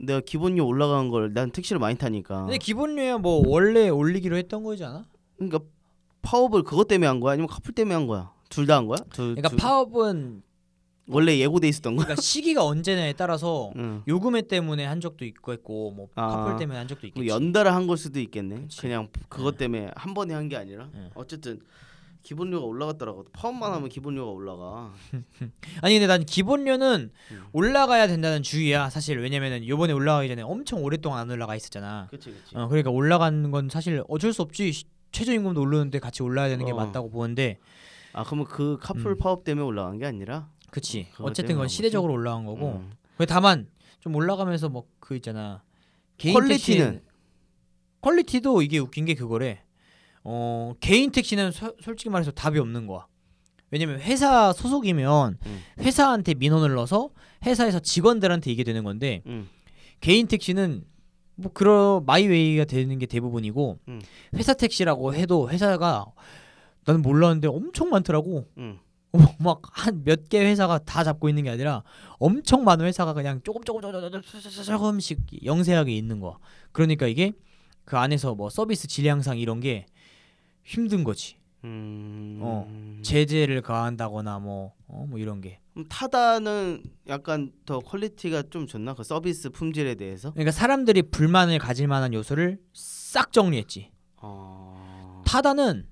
내가 0.00 0.20
기본료 0.20 0.66
올라간 0.66 1.10
걸 1.10 1.32
난 1.32 1.50
택시를 1.50 1.78
많이 1.78 1.96
타니까. 1.96 2.42
근데 2.42 2.58
기본료야 2.58 3.18
뭐 3.18 3.42
원래 3.46 3.88
올리기로 3.88 4.36
했던 4.36 4.62
거지 4.64 4.84
않아? 4.84 5.06
그러니까 5.36 5.60
파업을 6.22 6.62
그것 6.64 6.86
때문에 6.88 7.06
한 7.06 7.20
거야? 7.20 7.32
아니면 7.32 7.48
카풀 7.48 7.72
때문에 7.74 7.94
한 7.94 8.06
거야? 8.06 8.32
둘 8.48 8.66
다 8.66 8.76
한 8.76 8.86
거야? 8.86 8.98
둘, 9.12 9.34
그러니까 9.34 9.48
둘- 9.48 9.58
파업은 9.58 10.42
원래 11.08 11.36
예고돼 11.38 11.68
있었던 11.68 11.96
거야? 11.96 12.04
그러니까 12.06 12.22
시기가 12.22 12.64
언제냐에 12.64 13.12
따라서 13.14 13.72
응. 13.76 14.02
요금에 14.06 14.42
때문에 14.42 14.84
한 14.84 15.00
적도 15.00 15.24
있고 15.24 15.56
뭐 15.90 16.08
아. 16.14 16.28
카풀 16.28 16.58
때문에 16.58 16.78
한 16.78 16.86
적도 16.88 17.02
뭐 17.02 17.08
있겠지. 17.08 17.28
연달아 17.28 17.74
한 17.74 17.86
걸 17.86 17.96
수도 17.96 18.20
있겠네. 18.20 18.68
그냥 18.78 19.08
그것 19.28 19.52
네. 19.52 19.58
때문에 19.58 19.90
한 19.96 20.14
번에 20.14 20.32
한 20.34 20.48
게 20.48 20.56
아니라 20.56 20.88
네. 20.94 21.10
어쨌든 21.14 21.60
기본료가 22.22 22.64
올라갔더라고. 22.66 23.24
파업만 23.32 23.72
하면 23.72 23.88
기본료가 23.88 24.30
올라가. 24.30 24.92
아니 25.82 25.94
근데 25.94 26.06
난 26.06 26.24
기본료는 26.24 27.10
음. 27.32 27.42
올라가야 27.52 28.06
된다는 28.06 28.44
주의야. 28.44 28.90
사실 28.90 29.18
왜냐면은 29.18 29.66
요번에 29.66 29.92
올라가기 29.92 30.28
전에 30.28 30.42
엄청 30.42 30.84
오랫동안 30.84 31.18
안 31.18 31.30
올라가 31.30 31.56
있었잖아. 31.56 32.06
그렇지, 32.10 32.30
그렇지. 32.30 32.56
어 32.56 32.68
그러니까 32.68 32.90
올라가는 32.90 33.50
건 33.50 33.68
사실 33.68 34.04
어쩔 34.08 34.32
수 34.32 34.42
없지. 34.42 34.70
시- 34.72 34.84
최저임금도 35.10 35.60
오르는데 35.60 35.98
같이 35.98 36.22
올라야 36.22 36.48
되는 36.48 36.64
게 36.64 36.72
어. 36.72 36.74
맞다고 36.76 37.10
보는데 37.10 37.58
아 38.14 38.22
그러면 38.24 38.46
그 38.46 38.78
카풀 38.80 39.08
음. 39.12 39.18
파업 39.18 39.44
때문에 39.44 39.66
올라간 39.66 39.98
게 39.98 40.06
아니라 40.06 40.48
그치 40.72 41.06
그것 41.12 41.30
어쨌든 41.30 41.54
그건 41.54 41.68
시대적으로 41.68 42.12
올라간 42.14 42.44
거고 42.46 42.72
음. 42.80 42.92
그 43.18 43.26
다만 43.26 43.68
좀 44.00 44.14
올라가면서 44.16 44.68
뭐 44.68 44.84
그 44.98 45.14
있잖아 45.16 45.62
개인 46.18 46.34
quality는? 46.34 47.00
택시는- 47.00 47.12
quality도 48.00 48.62
이게 48.62 48.78
웃긴 48.78 49.04
게 49.04 49.14
그거래 49.14 49.62
어 50.24 50.72
개인 50.80 51.10
택시는 51.12 51.50
소- 51.52 51.74
솔직히 51.80 52.08
말해서 52.10 52.30
답이 52.32 52.58
없는 52.58 52.86
거야 52.86 53.06
왜냐면 53.70 54.00
회사 54.00 54.52
소속이면 54.52 55.38
음. 55.46 55.60
회사한테 55.80 56.34
민원을 56.34 56.74
넣어서 56.74 57.10
회사에서 57.44 57.80
직원들한테 57.80 58.50
이게 58.50 58.64
되는 58.64 58.84
건데 58.84 59.22
음. 59.26 59.48
개인 60.00 60.26
택시는 60.26 60.84
뭐 61.36 61.52
그런 61.52 62.04
my 62.06 62.23
way가 62.23 62.64
되는 62.64 62.98
게 62.98 63.06
대부분이고 63.06 63.78
음. 63.88 64.00
회사 64.34 64.52
택시라고 64.54 65.14
해도 65.14 65.48
회사가 65.50 66.06
나는 66.84 67.00
몰랐는데 67.02 67.46
엄청 67.48 67.88
많더라고. 67.90 68.46
음. 69.14 69.20
막 69.38 69.71
한 69.71 70.04
몇 70.04 70.28
개 70.28 70.40
회사가 70.40 70.78
다 70.78 71.04
잡고 71.04 71.28
있는 71.28 71.42
게 71.44 71.50
아니라 71.50 71.82
엄청 72.18 72.64
많은 72.64 72.86
회사가 72.86 73.12
그냥 73.12 73.40
조금 73.44 73.62
조금 73.64 73.82
조금 73.82 74.00
조금 74.00 74.22
조금씩 74.64 75.44
영세하게 75.44 75.92
있는 75.94 76.20
거야. 76.20 76.38
그러니까 76.72 77.06
이게 77.06 77.32
그 77.84 77.96
안에서 77.98 78.34
뭐 78.34 78.48
서비스 78.48 78.88
질 78.88 79.00
향상 79.00 79.38
이런 79.38 79.60
게 79.60 79.86
힘든 80.64 81.04
거지. 81.04 81.36
음. 81.64 82.38
어. 82.40 82.66
제재를 83.02 83.60
가한다거나 83.62 84.38
뭐, 84.40 84.72
어, 84.88 85.06
뭐 85.08 85.18
이런 85.18 85.40
게. 85.40 85.60
타다는 85.88 86.82
약간 87.08 87.52
더 87.66 87.78
quality가 87.78 88.44
좀 88.50 88.66
좋나? 88.66 88.94
그 88.94 89.04
서비스 89.04 89.48
품질에 89.50 89.94
대해서? 89.94 90.32
그러니까 90.32 90.50
사람들이 90.52 91.02
불만을 91.02 91.58
가질 91.58 91.86
만한 91.86 92.12
요소를 92.14 92.58
싹 92.72 93.32
정리했지. 93.32 93.90
어. 94.16 95.22
타다는 95.26 95.86
그 95.86 95.91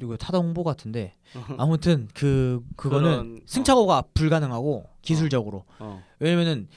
이거 0.00 0.16
타다 0.16 0.38
홍보 0.38 0.64
같은데 0.64 1.14
아무튼 1.58 2.08
그 2.14 2.62
그거는 2.76 3.10
그런, 3.10 3.40
승차고가 3.46 4.02
불가능하고 4.14 4.88
기술적으로 5.02 5.64
어. 5.78 6.02
왜냐면은 6.18 6.68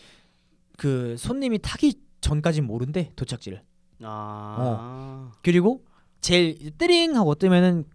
그 0.78 1.16
손님이 1.18 1.60
타기 1.60 1.96
전까진 2.22 2.66
모른대 2.66 3.12
도착지를 3.16 3.62
아. 4.04 5.32
그리고 5.42 5.84
제일 6.22 6.72
뜨링 6.78 7.16
하고 7.16 7.36
뜨면은 7.36 7.86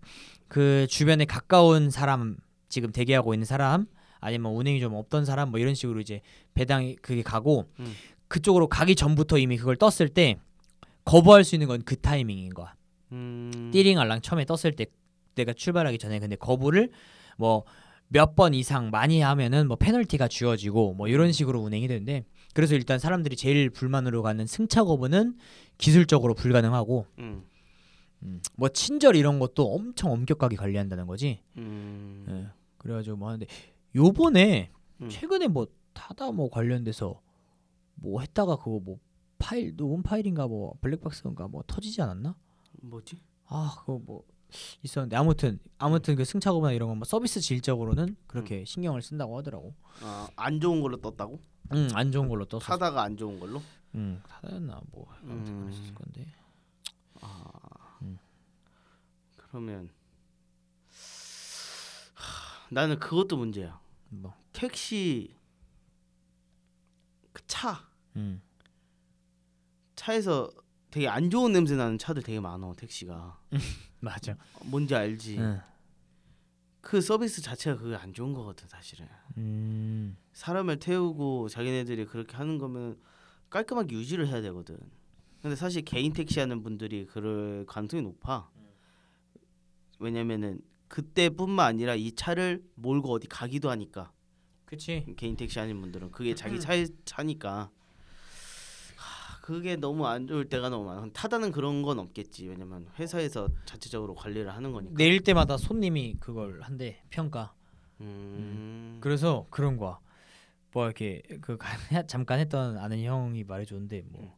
그 0.49 0.87
주변에 0.89 1.25
가까운 1.25 1.91
사람 1.91 2.37
지금 2.69 2.93
대기하고 2.93 3.35
있는 3.35 3.45
사람 3.45 3.87
아니면 4.21 4.53
운행이 4.53 4.81
좀 4.81 4.95
없던 4.95 5.25
사람 5.25 5.51
뭐 5.51 5.61
이런 5.61 5.75
식으로 5.75 6.01
이제 6.01 6.21
배당이 6.55 6.97
그게 6.97 7.23
가고 7.23 7.69
음. 7.81 7.93
그쪽으로 8.29 8.69
가기 8.69 8.97
전부터 8.97 9.39
이미 9.39 9.57
그걸 9.57 9.77
떴을 9.77 10.09
때 10.09 10.39
거부할 11.05 11.45
수 11.45 11.55
있는 11.55 11.69
건 11.69 11.83
그 11.85 11.97
타이밍인 11.97 12.55
거야. 12.55 12.75
음. 13.13 13.71
띠링 13.73 13.99
알랑 13.99 14.23
처음에 14.23 14.45
떴을 14.47 14.73
때 14.75 14.87
내가 15.35 15.53
출발하기 15.53 15.99
전에 15.99 16.19
근데 16.19 16.37
거부를 16.37 16.91
뭐 17.39 17.65
몇 18.09 18.37
번 18.37 18.55
이상 18.55 18.91
많이 18.91 19.21
하면은 19.21 19.67
뭐 19.67 19.77
페널티가 19.77 20.29
주어지고 20.29 20.95
뭐 20.95 21.09
이런 21.09 21.33
식으로 21.33 21.61
운행이 21.61 21.89
되는데 21.89 22.25
그래서 22.53 22.75
일단 22.75 22.99
사람들이 22.99 23.35
제일 23.37 23.71
불만으로 23.71 24.23
가는 24.23 24.47
승차 24.47 24.85
거부는 24.85 25.37
기술적으로 25.79 26.35
불가능하고 26.35 27.07
음. 27.19 27.45
음, 28.23 28.41
뭐 28.57 28.69
친절 28.69 29.17
이런 29.17 29.39
것도 29.39 29.75
엄청 29.75 30.13
엄격하게 30.13 30.57
관리한다는 30.57 31.07
거지. 31.07 31.41
음. 31.57 32.25
예. 32.29 32.47
그래가지고 32.79 33.17
뭐 33.17 33.29
하는데 33.29 33.47
요번에 33.97 34.71
음. 35.01 35.09
최근에 35.09 35.49
뭐 35.49 35.67
타다 35.93 36.31
뭐 36.31 36.49
관련돼서 36.51 37.21
뭐 37.97 38.21
했다가 38.21 38.57
그거 38.57 38.81
뭐 38.83 38.99
파일 39.39 39.77
녹음 39.77 40.03
파일인가 40.03 40.47
뭐 40.47 40.75
블랙박스인가 40.81 41.49
뭐 41.49 41.65
터지지 41.67 42.01
않았나? 42.03 42.37
뭐지? 42.83 43.17
아 43.47 43.75
그거 43.81 44.01
뭐 44.05 44.25
있었는데 44.83 45.17
아무튼 45.17 45.59
아무튼 45.79 46.17
그 46.17 46.25
승차 46.25 46.53
거부나 46.53 46.73
이런 46.73 46.89
거뭐 46.91 47.05
서비스 47.05 47.41
질적으로는 47.41 48.17
그렇게 48.27 48.61
음. 48.61 48.65
신경을 48.65 49.03
쓴다고 49.03 49.37
하더라고. 49.39 49.75
아, 50.03 50.29
안 50.37 50.61
좋은 50.61 50.81
걸로 50.81 50.97
떴다고? 51.01 51.41
응, 51.73 51.89
안 51.95 52.13
좋은 52.13 52.29
걸로 52.29 52.45
떴어. 52.45 52.61
타다가 52.61 53.03
안 53.03 53.17
좋은 53.17 53.39
걸로? 53.41 53.63
응, 53.95 54.21
타다였나 54.29 54.81
뭐 54.91 55.07
아무튼 55.23 55.53
음. 55.55 55.71
그랬을 55.71 55.95
건데. 55.95 56.27
아. 57.21 57.99
음. 58.03 58.19
그러면 59.37 59.91
하, 62.15 62.67
나는 62.71 62.99
그것도 62.99 63.37
문제야. 63.37 63.81
뭐, 64.11 64.35
택시 64.53 65.35
그 67.33 67.43
차 67.49 67.89
음, 68.17 68.41
차에서 69.97 70.51
되게 70.91 71.09
안 71.09 71.31
좋은 71.31 71.53
냄새 71.53 71.75
나는 71.75 71.99
차들 71.99 72.23
되게 72.23 72.39
많아 72.39 72.73
택시가 72.77 73.41
맞아. 74.05 74.37
뭔지 74.65 74.95
알지? 74.95 75.39
응, 75.39 75.61
그 76.81 77.01
서비스 77.01 77.43
자체가 77.43 77.81
그게 77.81 77.97
안 77.97 78.13
좋은 78.13 78.33
거거든 78.33 78.69
사실은. 78.69 79.09
음, 79.39 80.17
사람을 80.33 80.79
태우고 80.79 81.49
자기네들이 81.49 82.05
그렇게 82.07 82.37
하는 82.37 82.59
거면 82.59 82.99
깔끔하게 83.51 83.95
유지를 83.97 84.29
해야 84.29 84.41
되거든. 84.43 84.79
근데 85.41 85.57
사실 85.57 85.83
개인 85.83 86.13
택시 86.13 86.41
하는 86.41 86.63
분들이 86.63 87.07
그럴 87.07 87.65
가능성이 87.67 88.03
높아. 88.03 88.51
왜냐면은 89.99 90.61
그때뿐만 90.89 91.67
아니라 91.67 91.95
이 91.95 92.13
차를 92.13 92.63
몰고 92.75 93.13
어디 93.13 93.27
가기도 93.27 93.71
하니까. 93.71 94.13
그치. 94.65 95.05
개인 95.17 95.37
택시 95.37 95.59
하는 95.59 95.81
분들은. 95.81 96.11
그게 96.11 96.35
자기 96.35 96.59
차에 96.61 96.87
차니까. 97.05 97.53
하, 97.53 97.71
그게 99.45 99.77
너무 99.77 100.07
안 100.07 100.27
좋을 100.27 100.49
때가 100.49 100.71
너무 100.71 100.87
많아. 100.87 101.07
타다는 101.13 101.53
그런 101.53 101.83
건 101.83 101.99
없겠지. 101.99 102.49
왜냐면 102.49 102.87
회사에서 102.99 103.47
자체적으로 103.67 104.15
관리를 104.15 104.51
하는 104.55 104.73
거니까. 104.73 104.95
내릴 104.97 105.21
때마다 105.23 105.59
손님이 105.59 106.17
그걸 106.19 106.63
한대 106.63 107.03
평가. 107.11 107.53
음. 108.01 108.97
그래서 109.03 109.47
그런 109.51 109.77
거야. 109.77 109.99
뭐 110.73 110.87
이렇게 110.87 111.21
그 111.43 111.59
잠깐 112.09 112.39
했던 112.39 112.79
아는 112.79 113.03
형이 113.05 113.45
말해줬는데 113.45 114.05
뭐 114.09 114.35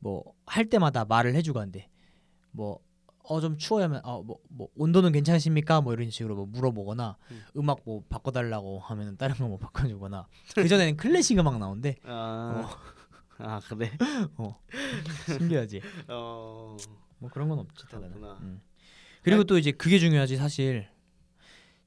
뭐 0.00 0.24
할 0.46 0.70
때마다 0.70 1.04
말을 1.04 1.34
해주고 1.34 1.60
한대. 1.60 1.90
뭐 2.50 2.78
어좀 3.24 3.58
추워야 3.58 3.84
하면 3.84 4.00
어뭐 4.04 4.38
뭐 4.48 4.68
온도는 4.74 5.12
괜찮으십니까? 5.12 5.82
뭐 5.82 5.92
이런 5.92 6.08
식으로 6.08 6.34
뭐 6.34 6.46
물어보거나 6.46 7.18
음. 7.30 7.42
음. 7.56 7.68
악뭐 7.70 8.04
바꿔달라고 8.08 8.78
하면은 8.80 9.18
다른 9.18 9.34
거 9.36 9.48
뭐 9.48 9.58
바꿔주거나 9.58 10.26
그 10.54 10.66
전에는 10.66 10.96
클래식 10.96 11.38
음악 11.38 11.58
나온대. 11.58 11.96
아, 12.04 12.70
아 13.38 13.60
그래. 13.68 13.90
신기하지. 15.26 15.80
어. 16.08 16.76
뭐 17.18 17.30
그런 17.30 17.48
건 17.48 17.58
없지 17.60 17.86
다들. 17.88 18.08
음. 18.40 18.60
그리고 19.22 19.44
또 19.44 19.58
이제 19.58 19.70
그게 19.72 19.98
중요하지 19.98 20.36
사실. 20.36 20.88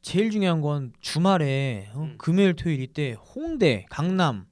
제일 0.02 0.30
중요한 0.30 0.62
건 0.62 0.94
주말에 1.02 1.90
어, 1.96 2.02
음. 2.02 2.16
금요일 2.18 2.56
토요일 2.56 2.82
이때 2.82 3.14
홍대, 3.14 3.86
강남 3.90 4.46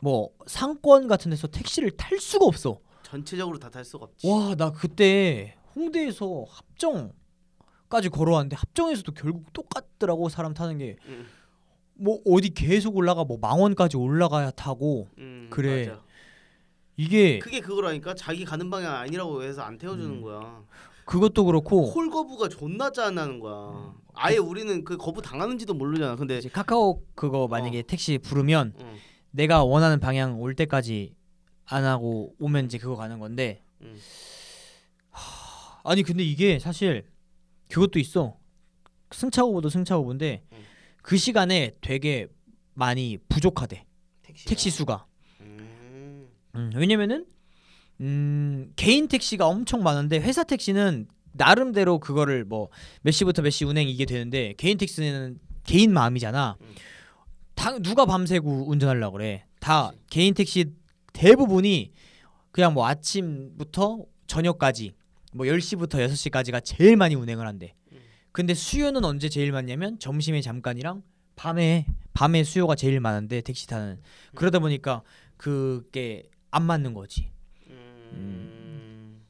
뭐 0.00 0.30
상권 0.46 1.06
같은 1.06 1.30
데서 1.30 1.46
택시를 1.46 1.90
탈 1.92 2.18
수가 2.18 2.44
없어. 2.46 2.80
전체적으로 3.02 3.58
다 3.58 3.70
탈 3.70 3.84
수가 3.84 4.06
없지. 4.06 4.26
와 4.28 4.54
나 4.56 4.72
그때 4.72 5.56
홍대에서 5.76 6.44
합정까지 6.48 8.08
걸어왔는데 8.10 8.56
합정에서도 8.56 9.12
결국 9.12 9.52
똑같더라고 9.52 10.28
사람 10.28 10.54
타는 10.54 10.78
게뭐 10.78 10.96
음. 11.06 11.26
어디 12.26 12.50
계속 12.50 12.96
올라가 12.96 13.22
뭐 13.24 13.38
망원까지 13.40 13.96
올라가야 13.96 14.50
타고 14.52 15.08
음, 15.18 15.48
그래. 15.50 15.86
맞아. 15.88 16.02
이게 17.00 17.38
그게 17.38 17.60
그거라니까 17.60 18.14
자기 18.14 18.44
가는 18.44 18.68
방향 18.68 18.94
아니라고 18.94 19.42
해서 19.42 19.62
안 19.62 19.78
태워주는 19.78 20.16
음. 20.16 20.22
거야. 20.22 20.62
그것도 21.06 21.46
그렇고 21.46 21.90
콜 21.92 22.10
거부가 22.10 22.48
존나 22.50 22.92
짜나는 22.92 23.40
거야. 23.40 23.94
아예 24.12 24.36
우리는 24.36 24.84
그 24.84 24.98
거부 24.98 25.22
당하는지도 25.22 25.72
모르잖아. 25.72 26.16
근데 26.16 26.40
카카오 26.52 27.02
그거 27.14 27.48
만약에 27.48 27.82
택시 27.82 28.18
부르면 28.18 28.74
응, 28.78 28.96
내가 29.30 29.64
원하는 29.64 29.98
방향 29.98 30.42
올 30.42 30.54
때까지 30.54 31.14
안 31.64 31.84
하고 31.84 32.34
오면 32.38 32.66
이제 32.66 32.76
그거 32.76 32.96
가는 32.96 33.18
건데 33.18 33.64
응. 33.80 33.96
아니 35.84 36.02
근데 36.02 36.22
이게 36.22 36.58
사실 36.58 37.06
그것도 37.70 37.98
있어 37.98 38.36
승차고보도 39.12 39.70
승차고보인데 39.70 40.42
응. 40.52 40.58
그 41.00 41.16
시간에 41.16 41.72
되게 41.80 42.26
많이 42.74 43.16
부족하대 43.30 43.86
택시가. 44.22 44.48
택시 44.50 44.70
수가 44.70 45.06
음. 46.54 46.70
음, 46.74 46.78
왜냐면은 46.80 47.26
음, 48.00 48.72
개인 48.76 49.08
택시가 49.08 49.46
엄청 49.46 49.82
많은데 49.82 50.18
회사 50.20 50.42
택시는 50.44 51.06
나름대로 51.32 51.98
그거를 51.98 52.44
뭐 52.44 52.70
몇 53.02 53.12
시부터 53.12 53.42
몇 53.42 53.50
시 53.50 53.64
운행 53.64 53.88
이게 53.88 54.04
되는데 54.04 54.54
개인 54.56 54.78
택시는 54.78 55.38
개인 55.64 55.92
마음이잖아. 55.92 56.56
음. 56.60 56.66
다 57.54 57.78
누가 57.78 58.06
밤새고 58.06 58.68
운전하려고 58.70 59.18
그래. 59.18 59.44
다. 59.60 59.92
개인 60.08 60.34
택시 60.34 60.72
대부분이 61.12 61.92
그냥 62.50 62.72
뭐 62.74 62.86
아침부터 62.86 64.04
저녁까지 64.26 64.92
뭐 65.34 65.46
10시부터 65.46 66.04
6시까지가 66.08 66.64
제일 66.64 66.96
많이 66.96 67.14
운행을 67.14 67.46
한대. 67.46 67.74
음. 67.92 67.98
근데 68.32 68.54
수요는 68.54 69.04
언제 69.04 69.28
제일 69.28 69.52
많냐면 69.52 69.98
점심에 69.98 70.40
잠깐이랑 70.40 71.02
밤에 71.36 71.84
밤에 72.14 72.42
수요가 72.44 72.74
제일 72.74 72.98
많은데 73.00 73.40
택시 73.42 73.66
타는 73.66 74.00
그러다 74.34 74.58
보니까 74.58 75.02
그게 75.36 76.24
안 76.50 76.64
맞는 76.64 76.94
거지. 76.94 77.30
음. 77.68 79.22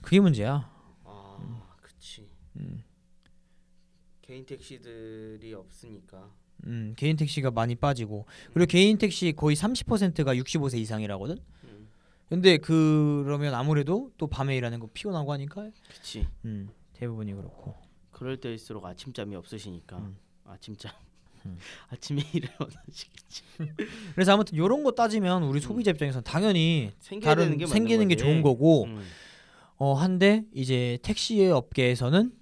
그게 0.00 0.20
문제야. 0.20 0.70
아, 1.04 1.66
그치. 1.80 2.28
음, 2.56 2.82
개인 4.22 4.44
택시들이 4.44 5.54
없으니까. 5.54 6.30
음, 6.66 6.94
개인 6.96 7.16
택시가 7.16 7.50
많이 7.50 7.74
빠지고 7.74 8.26
그리고 8.52 8.68
개인 8.68 8.98
택시 8.98 9.32
거의 9.32 9.56
30%가 9.56 10.34
65세 10.34 10.78
이상이라거든. 10.78 11.38
음. 11.64 11.88
근데 12.28 12.58
그러면 12.58 13.54
아무래도 13.54 14.12
또 14.18 14.26
밤에 14.26 14.56
일하는 14.56 14.78
거 14.78 14.88
피곤하고 14.92 15.32
하니까 15.32 15.70
그치. 15.88 16.26
음, 16.44 16.68
대부분이 16.94 17.32
그렇고. 17.34 17.76
그럴 18.10 18.38
때일수록 18.38 18.84
아침잠이 18.84 19.34
없으시니까. 19.36 19.98
음. 19.98 20.16
아침잠. 20.44 20.92
음. 21.46 21.58
아침에 21.88 22.22
일을 22.32 22.48
원하시겠지. 22.58 23.42
그래서 24.14 24.32
아무튼 24.34 24.56
이런 24.56 24.82
거 24.84 24.92
따지면 24.92 25.42
우리 25.44 25.60
소비자 25.60 25.90
입장에서는 25.90 26.24
당연히 26.24 26.92
생겨야 27.00 27.30
다른 27.34 27.44
되는 27.44 27.58
게 27.58 27.64
맞는 27.64 27.72
생기는 27.72 28.08
게 28.08 28.14
거지. 28.14 28.24
좋은 28.24 28.42
거고 28.42 28.84
음. 28.84 29.02
어 29.76 29.94
한데 29.94 30.44
이제 30.54 30.98
택시 31.02 31.46
업계에서는 31.46 32.32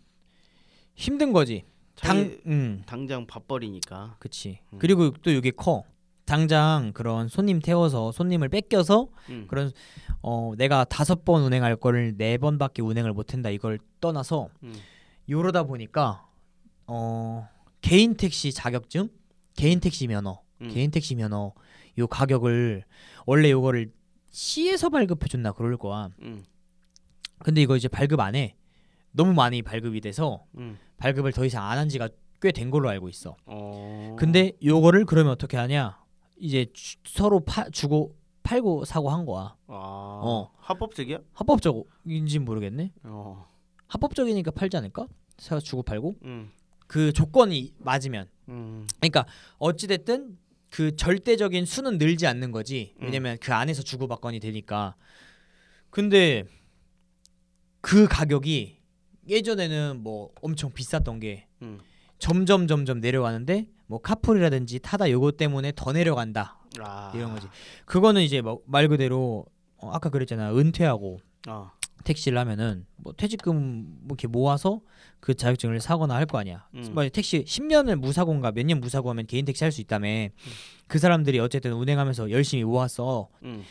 힘든 0.94 1.32
거지. 1.32 1.64
당 1.94 2.38
음. 2.46 2.82
당장 2.86 3.26
밥벌이니까. 3.26 4.16
그치. 4.18 4.60
음. 4.72 4.78
그리고 4.78 5.10
또 5.22 5.30
이게 5.30 5.50
커. 5.50 5.84
당장 6.24 6.92
그런 6.92 7.26
손님 7.28 7.58
태워서 7.58 8.12
손님을 8.12 8.50
뺏겨서 8.50 9.08
음. 9.30 9.46
그런 9.48 9.72
어 10.20 10.52
내가 10.58 10.84
다섯 10.84 11.24
번 11.24 11.42
운행할 11.42 11.74
거를 11.76 12.18
네 12.18 12.36
번밖에 12.36 12.82
운행을 12.82 13.14
못 13.14 13.32
한다 13.32 13.48
이걸 13.48 13.78
떠나서 14.02 14.50
음. 14.62 14.74
요러다 15.30 15.62
보니까 15.62 16.26
어 16.86 17.48
개인 17.88 18.14
택시 18.16 18.52
자격증, 18.52 19.08
개인 19.56 19.80
택시 19.80 20.06
면허, 20.06 20.42
음. 20.60 20.68
개인 20.68 20.90
택시 20.90 21.14
면허 21.14 21.52
요 21.98 22.06
가격을 22.06 22.84
원래 23.26 23.50
요거를 23.50 23.92
시에서 24.30 24.88
발급해 24.90 25.26
줬나 25.28 25.52
그럴 25.52 25.76
거야. 25.76 26.10
음. 26.22 26.44
근데 27.38 27.62
이거 27.62 27.76
이제 27.76 27.88
발급 27.88 28.20
안 28.20 28.34
해. 28.34 28.56
너무 29.12 29.32
많이 29.32 29.62
발급이 29.62 30.00
돼서 30.00 30.44
음. 30.58 30.78
발급을 30.98 31.32
더 31.32 31.44
이상 31.44 31.64
안 31.64 31.78
한 31.78 31.88
지가 31.88 32.08
꽤 32.40 32.52
된 32.52 32.70
걸로 32.70 32.88
알고 32.88 33.08
있어. 33.08 33.36
어. 33.46 34.14
근데 34.18 34.52
요거를 34.62 35.06
그러면 35.06 35.32
어떻게 35.32 35.56
하냐? 35.56 35.98
이제 36.38 36.66
주- 36.72 36.96
서로 37.04 37.40
파, 37.40 37.68
주고 37.70 38.14
팔고 38.44 38.84
사고 38.84 39.10
한 39.10 39.24
거야. 39.26 39.56
아. 39.66 39.72
어. 40.22 40.52
합법적이야? 40.58 41.18
합법적인지 41.32 42.38
모르겠네. 42.40 42.92
어. 43.04 43.46
합법적이니까 43.88 44.50
팔지 44.52 44.76
않을까? 44.76 45.06
사 45.38 45.58
주고 45.58 45.82
팔고 45.82 46.14
음. 46.24 46.50
그 46.88 47.12
조건이 47.12 47.72
맞으면. 47.78 48.28
음. 48.48 48.86
그러니까 48.98 49.24
어찌 49.58 49.86
됐든 49.86 50.36
그 50.70 50.96
절대적인 50.96 51.64
수는 51.64 51.98
늘지 51.98 52.26
않는 52.26 52.50
거지. 52.50 52.94
음. 53.00 53.04
왜냐면 53.04 53.36
그 53.40 53.54
안에서 53.54 53.82
주고받건이 53.82 54.40
되니까. 54.40 54.96
근데 55.90 56.44
그 57.80 58.08
가격이 58.08 58.78
예전에는 59.28 60.00
뭐 60.02 60.30
엄청 60.42 60.72
비쌌던 60.72 61.20
게 61.20 61.46
음. 61.62 61.78
점점 62.18 62.66
점점 62.66 63.00
내려가는데 63.00 63.68
뭐 63.86 64.00
카풀이라든지 64.00 64.80
타다 64.80 65.10
요거 65.10 65.32
때문에 65.32 65.72
더 65.76 65.92
내려간다 65.92 66.58
아. 66.80 67.12
이런 67.14 67.32
거지. 67.34 67.46
그거는 67.84 68.22
이제 68.22 68.40
뭐 68.40 68.60
말 68.66 68.88
그대로 68.88 69.46
어, 69.76 69.90
아까 69.92 70.08
그랬잖아 70.10 70.52
은퇴하고 70.54 71.20
아. 71.46 71.70
택시를 72.04 72.38
하면은 72.38 72.86
뭐 72.96 73.12
퇴직금 73.12 73.84
뭐 74.00 74.08
이렇게 74.10 74.26
모아서 74.28 74.80
그 75.20 75.34
자격증을 75.34 75.80
사거나 75.80 76.14
할 76.14 76.26
거 76.26 76.38
아니야. 76.38 76.66
음. 76.74 76.90
뭐 76.94 77.08
택시 77.08 77.44
10년을 77.44 77.96
무사고인가 77.96 78.52
몇 78.52 78.64
년 78.66 78.80
무사고 78.80 79.10
하면 79.10 79.26
개인 79.26 79.44
택시 79.44 79.64
할 79.64 79.72
수 79.72 79.80
있다며. 79.80 80.28
그 80.86 80.98
사람들이 80.98 81.38
어쨌든 81.40 81.72
운행하면서 81.74 82.30
열심히 82.30 82.64
모았어. 82.64 83.28
음. 83.42 83.62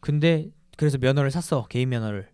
근데 0.00 0.48
그래서 0.76 0.98
면허를 0.98 1.30
샀어 1.30 1.66
개인 1.68 1.88
면허를. 1.90 2.28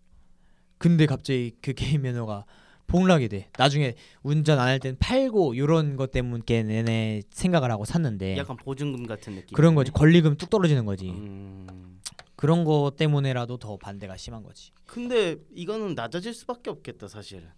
근데 0.79 1.07
갑자기 1.07 1.53
그 1.63 1.73
개인 1.75 2.03
면허가 2.03 2.45
폭락이 2.87 3.29
돼. 3.29 3.49
나중에 3.59 3.95
운전 4.23 4.59
안 4.59 4.69
할 4.69 4.79
땐 4.79 4.97
팔고 4.99 5.57
요런 5.57 5.97
것 5.97 6.11
때문에 6.11 6.43
내내 6.63 7.23
생각을 7.31 7.71
하고 7.71 7.85
샀는데 7.87 8.37
약간 8.37 8.57
보증금 8.57 9.07
같은 9.07 9.35
느낌. 9.35 9.47
네. 9.47 9.53
그런 9.55 9.75
거지. 9.75 9.91
권리금 9.91 10.37
뚝 10.37 10.51
떨어지는 10.51 10.85
거지. 10.85 11.09
음. 11.11 12.01
그런 12.37 12.65
거 12.65 12.93
때문에라도 12.97 13.59
더 13.59 13.77
반대가 13.77 14.17
심한 14.17 14.43
거지. 14.43 14.73
근데 14.87 15.37
이거는 15.53 15.95
낮아질 15.95 16.35
수밖에 16.35 16.71
없겠다 16.71 17.09
사실은. 17.09 17.49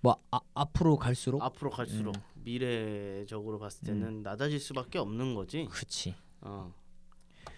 뭐 0.00 0.22
아, 0.30 0.40
앞으로 0.54 0.96
갈수록 0.96 1.42
앞으로 1.42 1.70
갈수록 1.70 2.14
음. 2.16 2.22
미래적으로 2.42 3.58
봤을 3.58 3.86
때는 3.86 4.22
낮아질 4.22 4.60
수밖에 4.60 4.98
없는 4.98 5.34
거지. 5.34 5.66
그치. 5.70 6.14
어. 6.42 6.72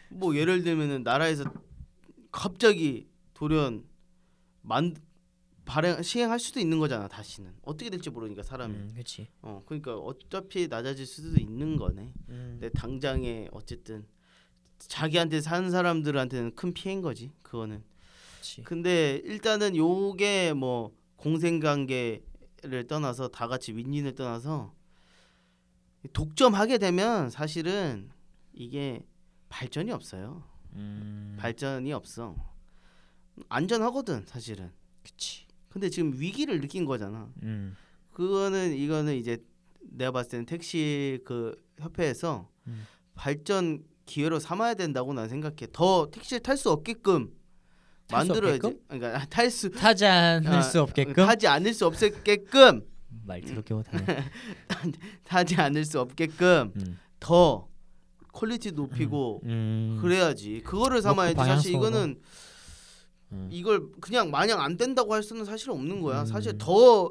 뭐 0.08 0.36
예를 0.36 0.62
들면은 0.62 1.02
나라에서 1.02 1.44
갑자기 2.30 3.08
돌연 3.34 3.84
만 4.62 4.94
발행 5.64 6.02
시행할 6.02 6.40
수도 6.40 6.60
있는 6.60 6.78
거잖아 6.78 7.06
다시는 7.08 7.54
어떻게 7.62 7.88
될지 7.88 8.10
모르니까 8.10 8.42
사람이 8.42 8.74
음, 8.74 8.92
그치. 8.94 9.28
어 9.42 9.62
그러니까 9.64 9.96
어차피 9.96 10.66
낮아질 10.68 11.06
수도 11.06 11.40
있는 11.40 11.76
거네 11.76 12.12
음. 12.28 12.58
근데 12.60 12.68
당장에 12.70 13.48
어쨌든 13.52 14.04
자기한테 14.88 15.40
사는 15.40 15.70
사람들한테는 15.70 16.54
큰 16.54 16.72
피해인 16.72 17.00
거지 17.02 17.30
그거는 17.42 17.82
그치. 18.38 18.62
근데 18.62 19.20
일단은 19.24 19.76
요게 19.76 20.54
뭐 20.54 20.92
공생관계를 21.16 22.86
떠나서 22.88 23.28
다 23.28 23.46
같이 23.46 23.72
윈윈을 23.72 24.14
떠나서 24.14 24.74
독점하게 26.12 26.78
되면 26.78 27.30
사실은 27.30 28.10
이게 28.52 29.06
발전이 29.48 29.92
없어요. 29.92 30.42
음, 30.74 31.36
발전이 31.38 31.92
없어. 31.92 32.34
안전하거든 33.48 34.26
사실은. 34.26 34.72
그치. 35.02 35.46
근데 35.68 35.88
지금 35.88 36.12
위기를 36.14 36.60
느낀 36.60 36.84
거잖아. 36.84 37.30
음. 37.42 37.76
그거는 38.10 38.74
이거는 38.74 39.16
이제 39.16 39.38
내가 39.80 40.12
봤을 40.12 40.32
때는 40.32 40.46
택시 40.46 41.20
그 41.24 41.54
협회에서 41.78 42.48
음. 42.66 42.86
발전 43.14 43.84
기회로 44.06 44.38
삼아야 44.38 44.74
된다고 44.74 45.12
난 45.12 45.28
생각해. 45.28 45.68
더 45.72 46.08
택시를 46.10 46.40
탈 46.40 46.56
수 46.56 46.70
없게끔 46.70 47.30
만들어야지. 48.10 48.66
없게끔? 48.66 48.80
그러니까 48.88 49.24
탈수 49.30 49.70
타지 49.70 50.04
않을 50.06 50.48
아, 50.52 50.62
수 50.62 50.80
없게끔 50.82 51.14
타지 51.26 51.46
않을 51.46 51.72
수 51.72 51.86
없게끔 51.86 52.82
말 53.24 53.40
더럽게 53.40 53.74
못하네. 53.74 54.04
타지 55.24 55.56
않을 55.56 55.84
수 55.84 56.00
없게끔 56.00 56.72
음. 56.76 56.98
더 57.20 57.68
quality 58.32 58.72
높이고 58.72 59.40
음. 59.44 59.98
그래야지 60.00 60.62
그거를 60.64 61.02
삼아야지 61.02 61.36
그 61.36 61.44
사실. 61.44 61.72
이거는 61.74 62.20
음. 63.32 63.48
이걸 63.50 63.90
그냥 64.00 64.30
마냥 64.30 64.60
안 64.60 64.76
된다고 64.76 65.14
할 65.14 65.22
수는 65.22 65.44
사실 65.44 65.70
없는 65.70 66.00
거야 66.02 66.22
음. 66.22 66.26
사실 66.26 66.56
더 66.58 67.10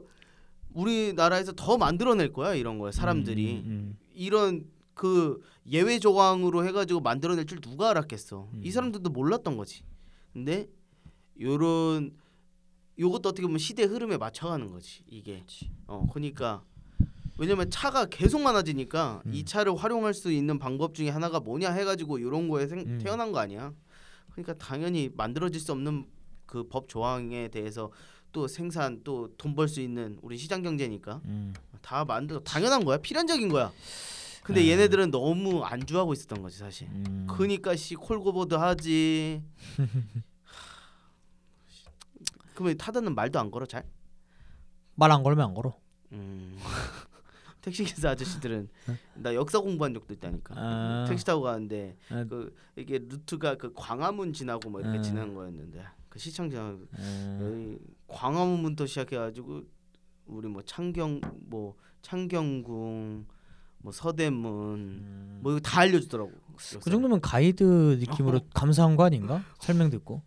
우리나라에서 0.74 1.54
더 1.54 1.78
만들어낼 1.78 2.32
거야 2.34 2.54
이런 2.56 2.78
거야 2.80 2.92
사람들이 2.92 3.52
음, 3.54 3.64
음, 3.66 3.98
이런 4.14 4.66
그 4.94 5.42
예외 5.70 6.00
조항으로 6.00 6.66
해가지고 6.66 7.00
만들어낼 7.02 7.46
줄 7.46 7.60
누가 7.62 7.90
알았겠어 7.90 8.50
음. 8.54 8.62
이 8.64 8.72
사람들도 8.72 9.10
몰랐던 9.10 9.58
거지 9.58 9.84
근데 10.34 10.70
요런 11.40 12.16
요것도 13.00 13.30
어떻게 13.30 13.44
보면 13.44 13.58
시대 13.58 13.84
흐름에 13.84 14.18
맞춰가는 14.18 14.70
거지 14.70 15.04
이게 15.08 15.40
그치. 15.40 15.70
어 15.88 16.06
그러니까 16.12 16.64
왜냐면 17.38 17.70
차가 17.72 18.06
계속 18.06 18.42
많아지니까 18.42 19.24
음. 19.26 19.34
이 19.34 19.44
차를 19.46 19.76
활용할 19.76 20.14
수 20.14 20.32
있는 20.32 20.60
방법 20.60 20.94
중에 20.94 21.10
하나가 21.10 21.40
뭐냐 21.40 21.72
해가지고 21.72 22.20
이런 22.20 22.48
거에 22.50 22.68
생, 22.68 22.80
음. 22.82 23.00
태어난 23.02 23.32
거 23.32 23.40
아니야 23.40 23.74
그러니까 24.32 24.54
당연히 24.56 25.10
만들어질 25.16 25.60
수 25.60 25.72
없는 25.72 26.06
그 26.46 26.64
법 26.70 26.90
조항에 26.90 27.48
대해서 27.48 27.92
또 28.34 28.48
생산 28.48 29.02
또 29.04 29.30
돈 29.38 29.56
벌 29.56 29.68
수 29.70 29.80
있는 29.82 30.18
우리 30.22 30.38
시장 30.38 30.62
경제니까 30.62 31.22
음. 31.26 31.54
다 31.82 32.06
만들어 32.06 32.40
당연한 32.42 32.84
거야 32.86 32.98
필연적인 32.98 33.48
거야 33.50 33.72
근데 34.44 34.62
아. 34.62 34.66
얘네들은 34.68 35.12
너무 35.12 35.64
안주하고 35.64 36.14
있었던 36.14 36.42
거지 36.42 36.58
사실 36.58 36.88
음. 36.90 37.28
그니까 37.30 37.76
씨 37.76 37.96
콜고보드 37.96 38.56
하지 38.56 39.44
그러면 42.56 42.78
타다는 42.78 43.16
말도 43.16 43.40
안 43.40 43.52
걸어 43.52 43.66
잘? 43.66 43.84
말 44.96 45.12
안 45.12 45.24
걸면 45.24 45.46
안 45.50 45.54
걸어. 45.54 45.76
음. 46.12 46.58
택시 47.62 47.84
기사 47.84 48.10
아저씨들은 48.10 48.70
나 49.16 49.36
역사 49.36 49.60
공부한 49.60 49.94
적도 49.94 50.14
있다니까 50.14 50.56
아. 50.58 51.06
택시 51.08 51.24
타고 51.26 51.44
가는데 51.44 51.96
아. 52.10 52.24
그 52.24 52.56
이게 52.76 52.98
루트가 52.98 53.56
그 53.56 53.72
광화문 53.74 54.34
지나고 54.34 54.70
뭐 54.70 54.82
이렇게 54.82 54.98
아. 54.98 55.02
지나는 55.02 55.36
거였는데 55.36 55.84
그 56.10 56.18
시청 56.20 56.50
지나고 56.50 56.80
음. 56.98 57.40
여기 57.42 57.78
광화문부터 58.08 58.88
시작해가지고 58.88 59.62
우리 60.26 60.48
뭐 60.48 60.62
창경 60.64 61.22
뭐 61.42 61.76
창경궁 62.02 63.28
뭐 63.84 63.92
서대문 63.92 64.78
음. 64.80 65.40
뭐 65.42 65.52
이거 65.54 65.60
다 65.60 65.82
알려주더라고. 65.82 66.32
그 66.84 66.92
정도면 66.92 67.22
가이드 67.22 67.98
느낌으로 68.00 68.42
감사한 68.54 68.96
거 68.96 69.04
아닌가? 69.06 69.42
설명 69.60 69.90
듣고. 69.90 70.22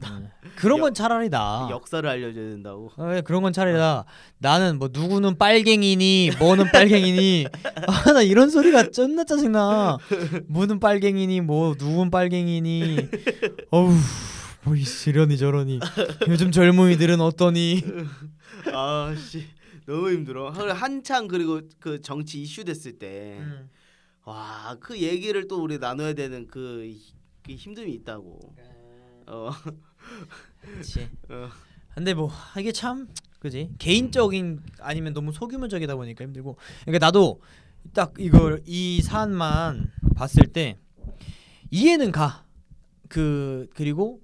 나 0.00 0.18
음. 0.18 0.28
그런 0.56 0.78
역- 0.78 0.82
건 0.82 0.94
차라리 0.94 1.28
나. 1.28 1.68
역사를 1.70 2.08
알려줘야 2.08 2.50
된다고. 2.50 2.90
어, 2.96 3.20
그런 3.24 3.42
건 3.42 3.52
차라리 3.52 3.76
나. 3.78 4.04
나는 4.38 4.80
뭐 4.80 4.88
누구는 4.92 5.38
빨갱이니 5.38 6.32
뭐는 6.40 6.72
빨갱이니 6.72 7.46
아 7.86 8.12
나 8.12 8.22
이런 8.22 8.50
소리가 8.50 8.90
존나 8.90 9.22
짜증나. 9.22 9.98
뭐는 10.48 10.80
빨갱이니 10.80 11.42
뭐 11.42 11.76
누군 11.76 12.10
빨갱이니 12.10 12.96
어우 13.70 13.92
뭐 14.64 14.74
이- 14.74 14.84
이러니 15.06 15.38
저러니 15.38 15.78
요즘 16.28 16.50
젊은이들은 16.50 17.20
어떠니 17.20 17.84
아씨 18.74 19.46
너무 19.90 20.10
힘들어. 20.12 20.50
한창 20.50 21.26
그리고 21.26 21.60
그 21.80 22.00
정치 22.00 22.40
이슈 22.42 22.64
됐을 22.64 22.98
때 22.98 23.38
음. 23.40 23.68
와 24.24 24.76
그 24.80 25.00
얘기를 25.00 25.48
또 25.48 25.62
우리 25.62 25.78
나눠야 25.78 26.12
되는 26.14 26.46
그, 26.46 26.84
히- 26.84 27.14
그 27.42 27.52
힘듦이 27.52 27.88
있다고. 27.94 28.54
어. 29.26 29.50
그렇지. 30.62 31.08
어. 31.28 31.48
근데 31.94 32.14
뭐 32.14 32.30
이게 32.58 32.70
참 32.70 33.08
그지 33.40 33.70
개인적인 33.78 34.60
아니면 34.80 35.12
너무 35.12 35.32
소규모적이다 35.32 35.96
보니까 35.96 36.24
힘들고 36.24 36.56
그러니까 36.84 37.06
나도 37.06 37.40
딱 37.92 38.12
이걸 38.18 38.62
이 38.66 39.00
사안만 39.02 39.90
봤을 40.14 40.46
때 40.52 40.78
이해는 41.70 42.12
가. 42.12 42.44
그 43.08 43.68
그리고 43.74 44.20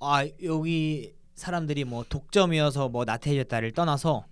아 0.00 0.26
여기 0.42 1.14
사람들이 1.36 1.84
뭐 1.84 2.04
독점이어서 2.08 2.88
뭐 2.88 3.04
나태해졌다를 3.04 3.70
떠나서 3.72 4.26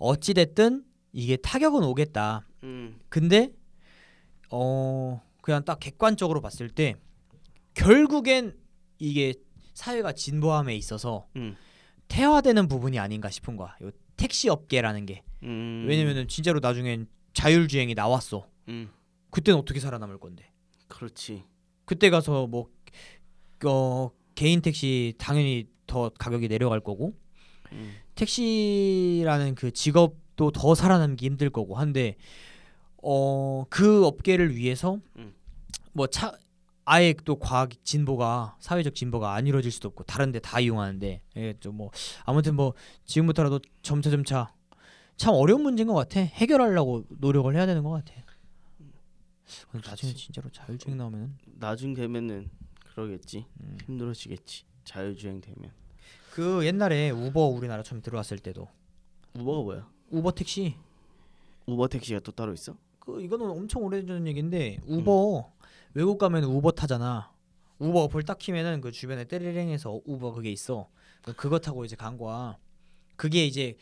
어찌 0.00 0.34
됐든 0.34 0.84
이게 1.12 1.36
타격은 1.36 1.84
오겠다. 1.84 2.46
음. 2.64 2.98
근데 3.08 3.52
어 4.50 5.22
그냥 5.42 5.64
딱 5.64 5.78
객관적으로 5.78 6.40
봤을 6.40 6.68
때 6.68 6.96
결국엔 7.74 8.56
이게 8.98 9.34
사회가 9.74 10.12
진보함에 10.12 10.74
있어서 10.74 11.28
음. 11.36 11.54
태화되는 12.08 12.66
부분이 12.66 12.98
아닌가 12.98 13.30
싶은 13.30 13.56
거야. 13.56 13.76
요 13.82 13.90
택시 14.16 14.48
업계라는 14.48 15.06
게 15.06 15.22
음. 15.44 15.86
왜냐면은 15.88 16.26
진짜로 16.26 16.60
나중엔 16.60 17.06
자율주행이 17.34 17.94
나왔어. 17.94 18.48
음. 18.68 18.90
그때는 19.30 19.60
어떻게 19.60 19.80
살아남을 19.80 20.18
건데? 20.18 20.50
그렇지. 20.88 21.44
그때 21.84 22.10
가서 22.10 22.46
뭐 22.46 22.68
어, 23.64 24.10
개인 24.34 24.62
택시 24.62 25.14
당연히 25.18 25.68
더 25.86 26.08
가격이 26.08 26.48
내려갈 26.48 26.80
거고 26.80 27.14
음. 27.72 27.94
택시라는 28.20 29.54
그 29.54 29.70
직업도 29.72 30.50
더 30.50 30.74
살아남기 30.74 31.26
힘들 31.26 31.50
거고 31.50 31.76
한데 31.76 32.16
어 33.02 33.64
그 33.70 34.04
업계를 34.06 34.54
위해서 34.56 34.98
음. 35.16 35.34
뭐차 35.92 36.32
아예 36.84 37.14
또 37.24 37.38
과학 37.38 37.70
진보가 37.84 38.56
사회적 38.58 38.94
진보가 38.94 39.34
안 39.34 39.46
이루어질 39.46 39.70
수도 39.70 39.88
없고 39.88 40.04
다른데 40.04 40.40
다 40.40 40.60
이용하는데 40.60 41.22
예, 41.36 41.54
좀 41.60 41.76
뭐 41.76 41.90
아무튼 42.24 42.56
뭐 42.56 42.74
지금부터라도 43.06 43.60
점차 43.82 44.10
점차 44.10 44.52
참 45.16 45.34
어려운 45.34 45.62
문제인 45.62 45.86
것 45.88 45.94
같아 45.94 46.20
해결하려고 46.20 47.04
노력을 47.08 47.54
해야 47.54 47.64
되는 47.66 47.82
것 47.82 47.90
같아. 47.90 48.12
근데 49.70 49.88
나중에. 49.88 50.12
진짜로 50.14 50.48
자율주행 50.50 50.96
나오면 50.96 51.38
나중 51.58 51.94
되면은 51.94 52.50
그러겠지. 52.92 53.46
음. 53.60 53.78
힘들어지겠지. 53.86 54.64
자율주행 54.84 55.40
되면. 55.40 55.70
그 56.32 56.64
옛날에 56.64 57.10
우버 57.10 57.40
우리나라 57.46 57.82
처음 57.82 58.00
들어왔을 58.02 58.38
때도 58.38 58.68
우버가 59.34 59.62
뭐야? 59.62 59.88
우버 60.10 60.32
택시 60.32 60.76
우버 61.66 61.88
택시가 61.88 62.20
또 62.20 62.32
따로 62.32 62.52
있어? 62.52 62.74
그 62.98 63.20
이거는 63.22 63.48
엄청 63.50 63.82
오래전 63.84 64.26
얘기인데 64.26 64.78
우버 64.86 65.50
외국 65.94 66.18
가면 66.18 66.44
우버 66.44 66.72
타잖아. 66.72 67.30
우버 67.78 68.02
어플 68.04 68.22
딱 68.24 68.38
키면은 68.38 68.80
그 68.80 68.92
주변에 68.92 69.24
떼리랭해서 69.24 70.00
우버 70.04 70.32
그게 70.32 70.50
있어. 70.52 70.88
그- 71.22 71.32
그거 71.34 71.58
타고 71.58 71.84
이제 71.84 71.96
간 71.96 72.16
거야. 72.18 72.56
그게 73.16 73.44
이제 73.46 73.76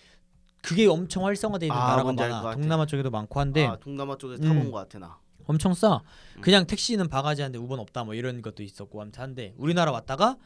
그게 0.62 0.86
엄청 0.86 1.24
활성화돼 1.26 1.66
있는 1.66 1.76
아, 1.76 1.90
나라가 1.96 2.12
많아. 2.12 2.54
동남아 2.54 2.86
쪽에도 2.86 3.10
많고 3.10 3.38
한데 3.40 3.66
아 3.66 3.76
동남아 3.76 4.16
쪽에서 4.16 4.42
음. 4.42 4.48
타본 4.48 4.70
거 4.70 4.78
같아 4.78 4.98
나. 4.98 5.18
엄청 5.46 5.74
싸. 5.74 6.02
음. 6.36 6.40
그냥 6.40 6.66
택시는 6.66 7.08
바가지 7.08 7.42
한데 7.42 7.58
우버는 7.58 7.80
없다 7.82 8.04
뭐 8.04 8.14
이런 8.14 8.42
것도 8.42 8.62
있었고 8.62 9.00
아무튼 9.00 9.22
한데 9.22 9.54
우리나라 9.56 9.92
왔다가 9.92 10.36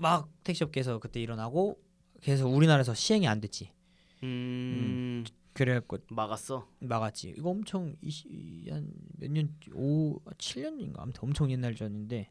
막 0.00 0.28
택시업계에서 0.44 0.98
그때 0.98 1.20
일어나고 1.20 1.78
그래서 2.22 2.48
우리나라에서 2.48 2.94
시행이 2.94 3.28
안 3.28 3.40
됐지. 3.40 3.70
음. 4.22 5.24
그래갖고 5.52 5.98
막았어. 6.10 6.66
막았지. 6.80 7.34
이거 7.36 7.50
엄청 7.50 7.94
한몇년 8.68 9.54
오 9.74 10.18
7년인가 10.38 11.00
아무튼 11.00 11.20
엄청 11.24 11.50
옛날 11.50 11.74
전인데 11.74 12.30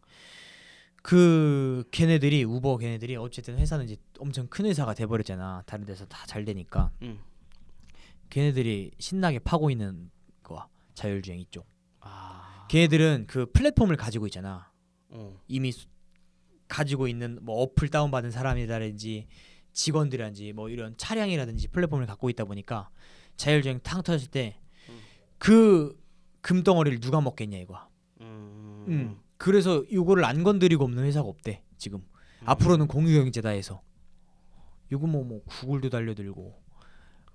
그 1.01 1.84
걔네들이 1.91 2.43
우버 2.43 2.77
걔네들이 2.77 3.15
어쨌든 3.15 3.58
회사는 3.58 3.86
이제 3.86 3.97
엄청 4.19 4.47
큰 4.47 4.65
회사가 4.65 4.93
돼 4.93 5.05
버렸잖아. 5.05 5.63
다른 5.65 5.86
데서 5.86 6.05
다 6.05 6.25
잘 6.25 6.45
되니까 6.45 6.91
음. 7.03 7.19
걔네들이 8.29 8.91
신나게 8.99 9.39
파고 9.39 9.69
있는 9.69 10.10
거야 10.43 10.67
자율주행 10.95 11.39
이쪽. 11.39 11.67
아. 11.99 12.67
걔네들은 12.69 13.25
그 13.27 13.45
플랫폼을 13.51 13.95
가지고 13.95 14.25
있잖아. 14.27 14.71
어. 15.10 15.39
이미 15.47 15.71
수- 15.71 15.88
가지고 16.69 17.08
있는 17.10 17.39
뭐 17.41 17.62
어플 17.63 17.89
다운 17.89 18.12
받은 18.12 18.32
사람이라든지 18.32 19.27
직원들이라든지 19.73 20.53
뭐 20.53 20.69
이런 20.69 20.95
차량이라든지 20.95 21.67
플랫폼을 21.69 22.05
갖고 22.05 22.29
있다 22.29 22.45
보니까 22.45 22.89
자율주행 23.36 23.82
탕 23.82 24.01
터졌을 24.01 24.29
때 24.32 24.60
음. 24.88 24.99
그 25.38 25.99
금덩어리를 26.41 26.99
누가 26.99 27.19
먹겠냐 27.19 27.58
이거야. 27.58 27.89
음. 28.21 28.86
음. 28.88 29.19
그래서 29.38 29.84
이거를 29.89 30.23
안 30.23 30.43
건드리고 30.43 30.84
없는 30.86 31.03
회사가 31.03 31.27
없대 31.27 31.63
지금. 31.77 31.99
음. 31.99 32.43
앞으로는 32.45 32.88
공유경제다 32.88 33.49
해서 33.49 33.82
이거 34.91 35.08
뭐뭐 35.08 35.43
구글도 35.45 35.89
달려들고 35.89 36.62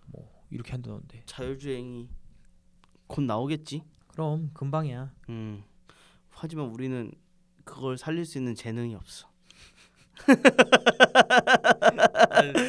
뭐 0.06 0.42
이렇게 0.50 0.72
한다던데. 0.72 1.22
자율주행이 1.26 2.08
곧 3.06 3.22
나오겠지. 3.22 3.82
그럼 4.08 4.50
금방이야. 4.54 5.12
음. 5.28 5.64
하지만 6.30 6.66
우리는 6.66 7.12
그걸 7.64 7.96
살릴 7.98 8.24
수 8.24 8.38
있는 8.38 8.54
재능이 8.54 8.94
없어. 8.94 9.26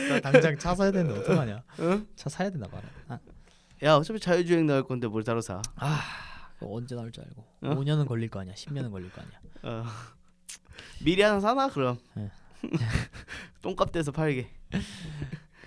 나 0.09 0.19
당장 0.21 0.57
차 0.57 0.73
사야 0.75 0.91
되는데 0.91 1.19
어떡하냐? 1.19 1.63
응? 1.79 2.07
차 2.15 2.29
사야 2.29 2.49
된다 2.49 2.67
봐라. 2.69 2.83
아, 3.07 3.19
야 3.83 3.95
어차피 3.95 4.19
자율주행 4.19 4.65
나올 4.65 4.83
건데 4.83 5.07
뭘 5.07 5.23
따로 5.23 5.41
사? 5.41 5.61
그거 6.59 6.73
언제 6.73 6.95
나올 6.95 7.11
줄 7.11 7.23
알고. 7.23 7.45
어? 7.61 7.75
5년은 7.75 8.07
걸릴 8.07 8.29
거 8.29 8.39
아니야. 8.39 8.53
10년은 8.55 8.91
걸릴 8.91 9.11
거 9.11 9.21
아니야. 9.21 9.39
어. 9.63 9.85
미리 11.03 11.21
하나 11.21 11.39
사나 11.39 11.67
그럼. 11.69 11.97
네. 12.15 12.31
똥값 13.61 13.91
돼서 13.91 14.11
팔게. 14.11 14.49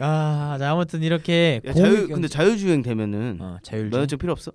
아, 0.00 0.56
자 0.58 0.70
아무튼 0.72 1.02
이렇게 1.02 1.60
야, 1.64 1.72
경- 1.72 2.06
근데 2.08 2.28
자율주행 2.28 2.82
되면은 2.82 3.38
어, 3.40 3.58
자율주행 3.62 4.06
필요 4.18 4.32
없어? 4.32 4.52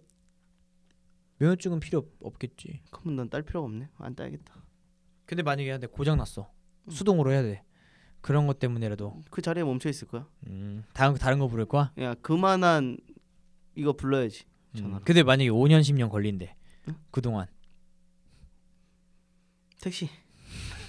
면허증은 1.44 1.80
필요 1.82 2.00
없- 2.00 2.08
없겠지. 2.22 2.82
그러면 2.90 3.18
난딸 3.18 3.42
필요가 3.42 3.66
없네. 3.66 3.90
안 3.98 4.16
따야겠다. 4.16 4.54
근데 5.26 5.44
만약에 5.44 5.70
근데 5.72 5.88
고장 5.88 6.18
났어. 6.18 6.50
음. 6.86 6.92
수동으로 6.92 7.32
해야 7.32 7.42
돼. 7.42 7.64
그런 8.22 8.48
것 8.48 8.60
때문에라도 8.60 9.22
그 9.30 9.42
자리에 9.42 9.64
멈춰 9.66 9.90
있을 9.90 10.08
거야. 10.08 10.26
음, 10.48 10.84
다른 10.94 11.16
다른 11.16 11.40
거 11.40 11.48
부를 11.48 11.66
거야. 11.66 11.92
야 12.00 12.14
그만한 12.22 12.98
이거 13.76 13.92
불러야지. 13.94 14.46
음. 14.76 14.78
전화로. 14.80 15.04
근데 15.04 15.24
만약에 15.24 15.50
5년 15.50 15.82
10년 15.82 16.10
걸린대. 16.10 16.56
응? 16.88 16.96
그동안. 17.12 17.48
택시. 19.82 20.10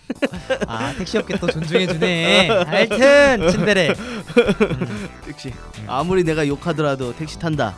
아 0.68 0.94
택시 0.96 1.18
업계 1.18 1.36
또 1.38 1.48
존중해 1.48 1.86
주네. 1.88 2.48
하여튼 2.48 3.50
친데레. 3.50 3.94
택시. 5.26 5.48
음. 5.48 5.86
아무리 5.88 6.22
내가 6.22 6.46
욕하더라도 6.46 7.12
택시 7.16 7.38
탄다. 7.38 7.74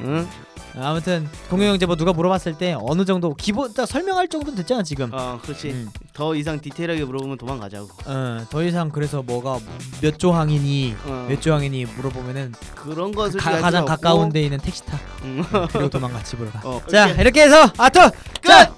응? 0.00 0.26
아무튼 0.82 1.28
공유경제 1.50 1.86
뭐 1.86 1.96
누가 1.96 2.12
물어봤을 2.12 2.56
때 2.58 2.76
어느 2.80 3.04
정도 3.04 3.34
기본 3.34 3.72
딱 3.74 3.86
설명할 3.86 4.28
정도는 4.28 4.56
됐잖아 4.56 4.82
지금. 4.82 5.10
어, 5.12 5.38
그렇지. 5.42 5.70
음. 5.70 5.90
더 6.12 6.34
이상 6.34 6.60
디테일하게 6.60 7.04
물어보면 7.04 7.38
도망가자고. 7.38 7.88
어, 8.06 8.46
더 8.50 8.62
이상 8.62 8.90
그래서 8.90 9.22
뭐가 9.22 9.58
몇 10.00 10.18
조항이니 10.18 10.96
어, 11.04 11.26
몇 11.28 11.40
조항이니 11.40 11.84
물어보면은 11.96 12.54
그런 12.74 13.12
것을 13.12 13.40
가, 13.40 13.60
가장. 13.60 13.84
가까운 13.84 14.30
데 14.30 14.42
있는 14.42 14.58
택시 14.58 14.84
타. 14.84 14.98
응. 15.24 15.42
그리고 15.72 15.88
도망가 15.88 16.22
집으로 16.22 16.50
가. 16.50 16.60
어, 16.68 16.82
자. 16.90 17.08
이렇게 17.08 17.42
해서 17.42 17.70
아토 17.76 18.00
끝. 18.42 18.77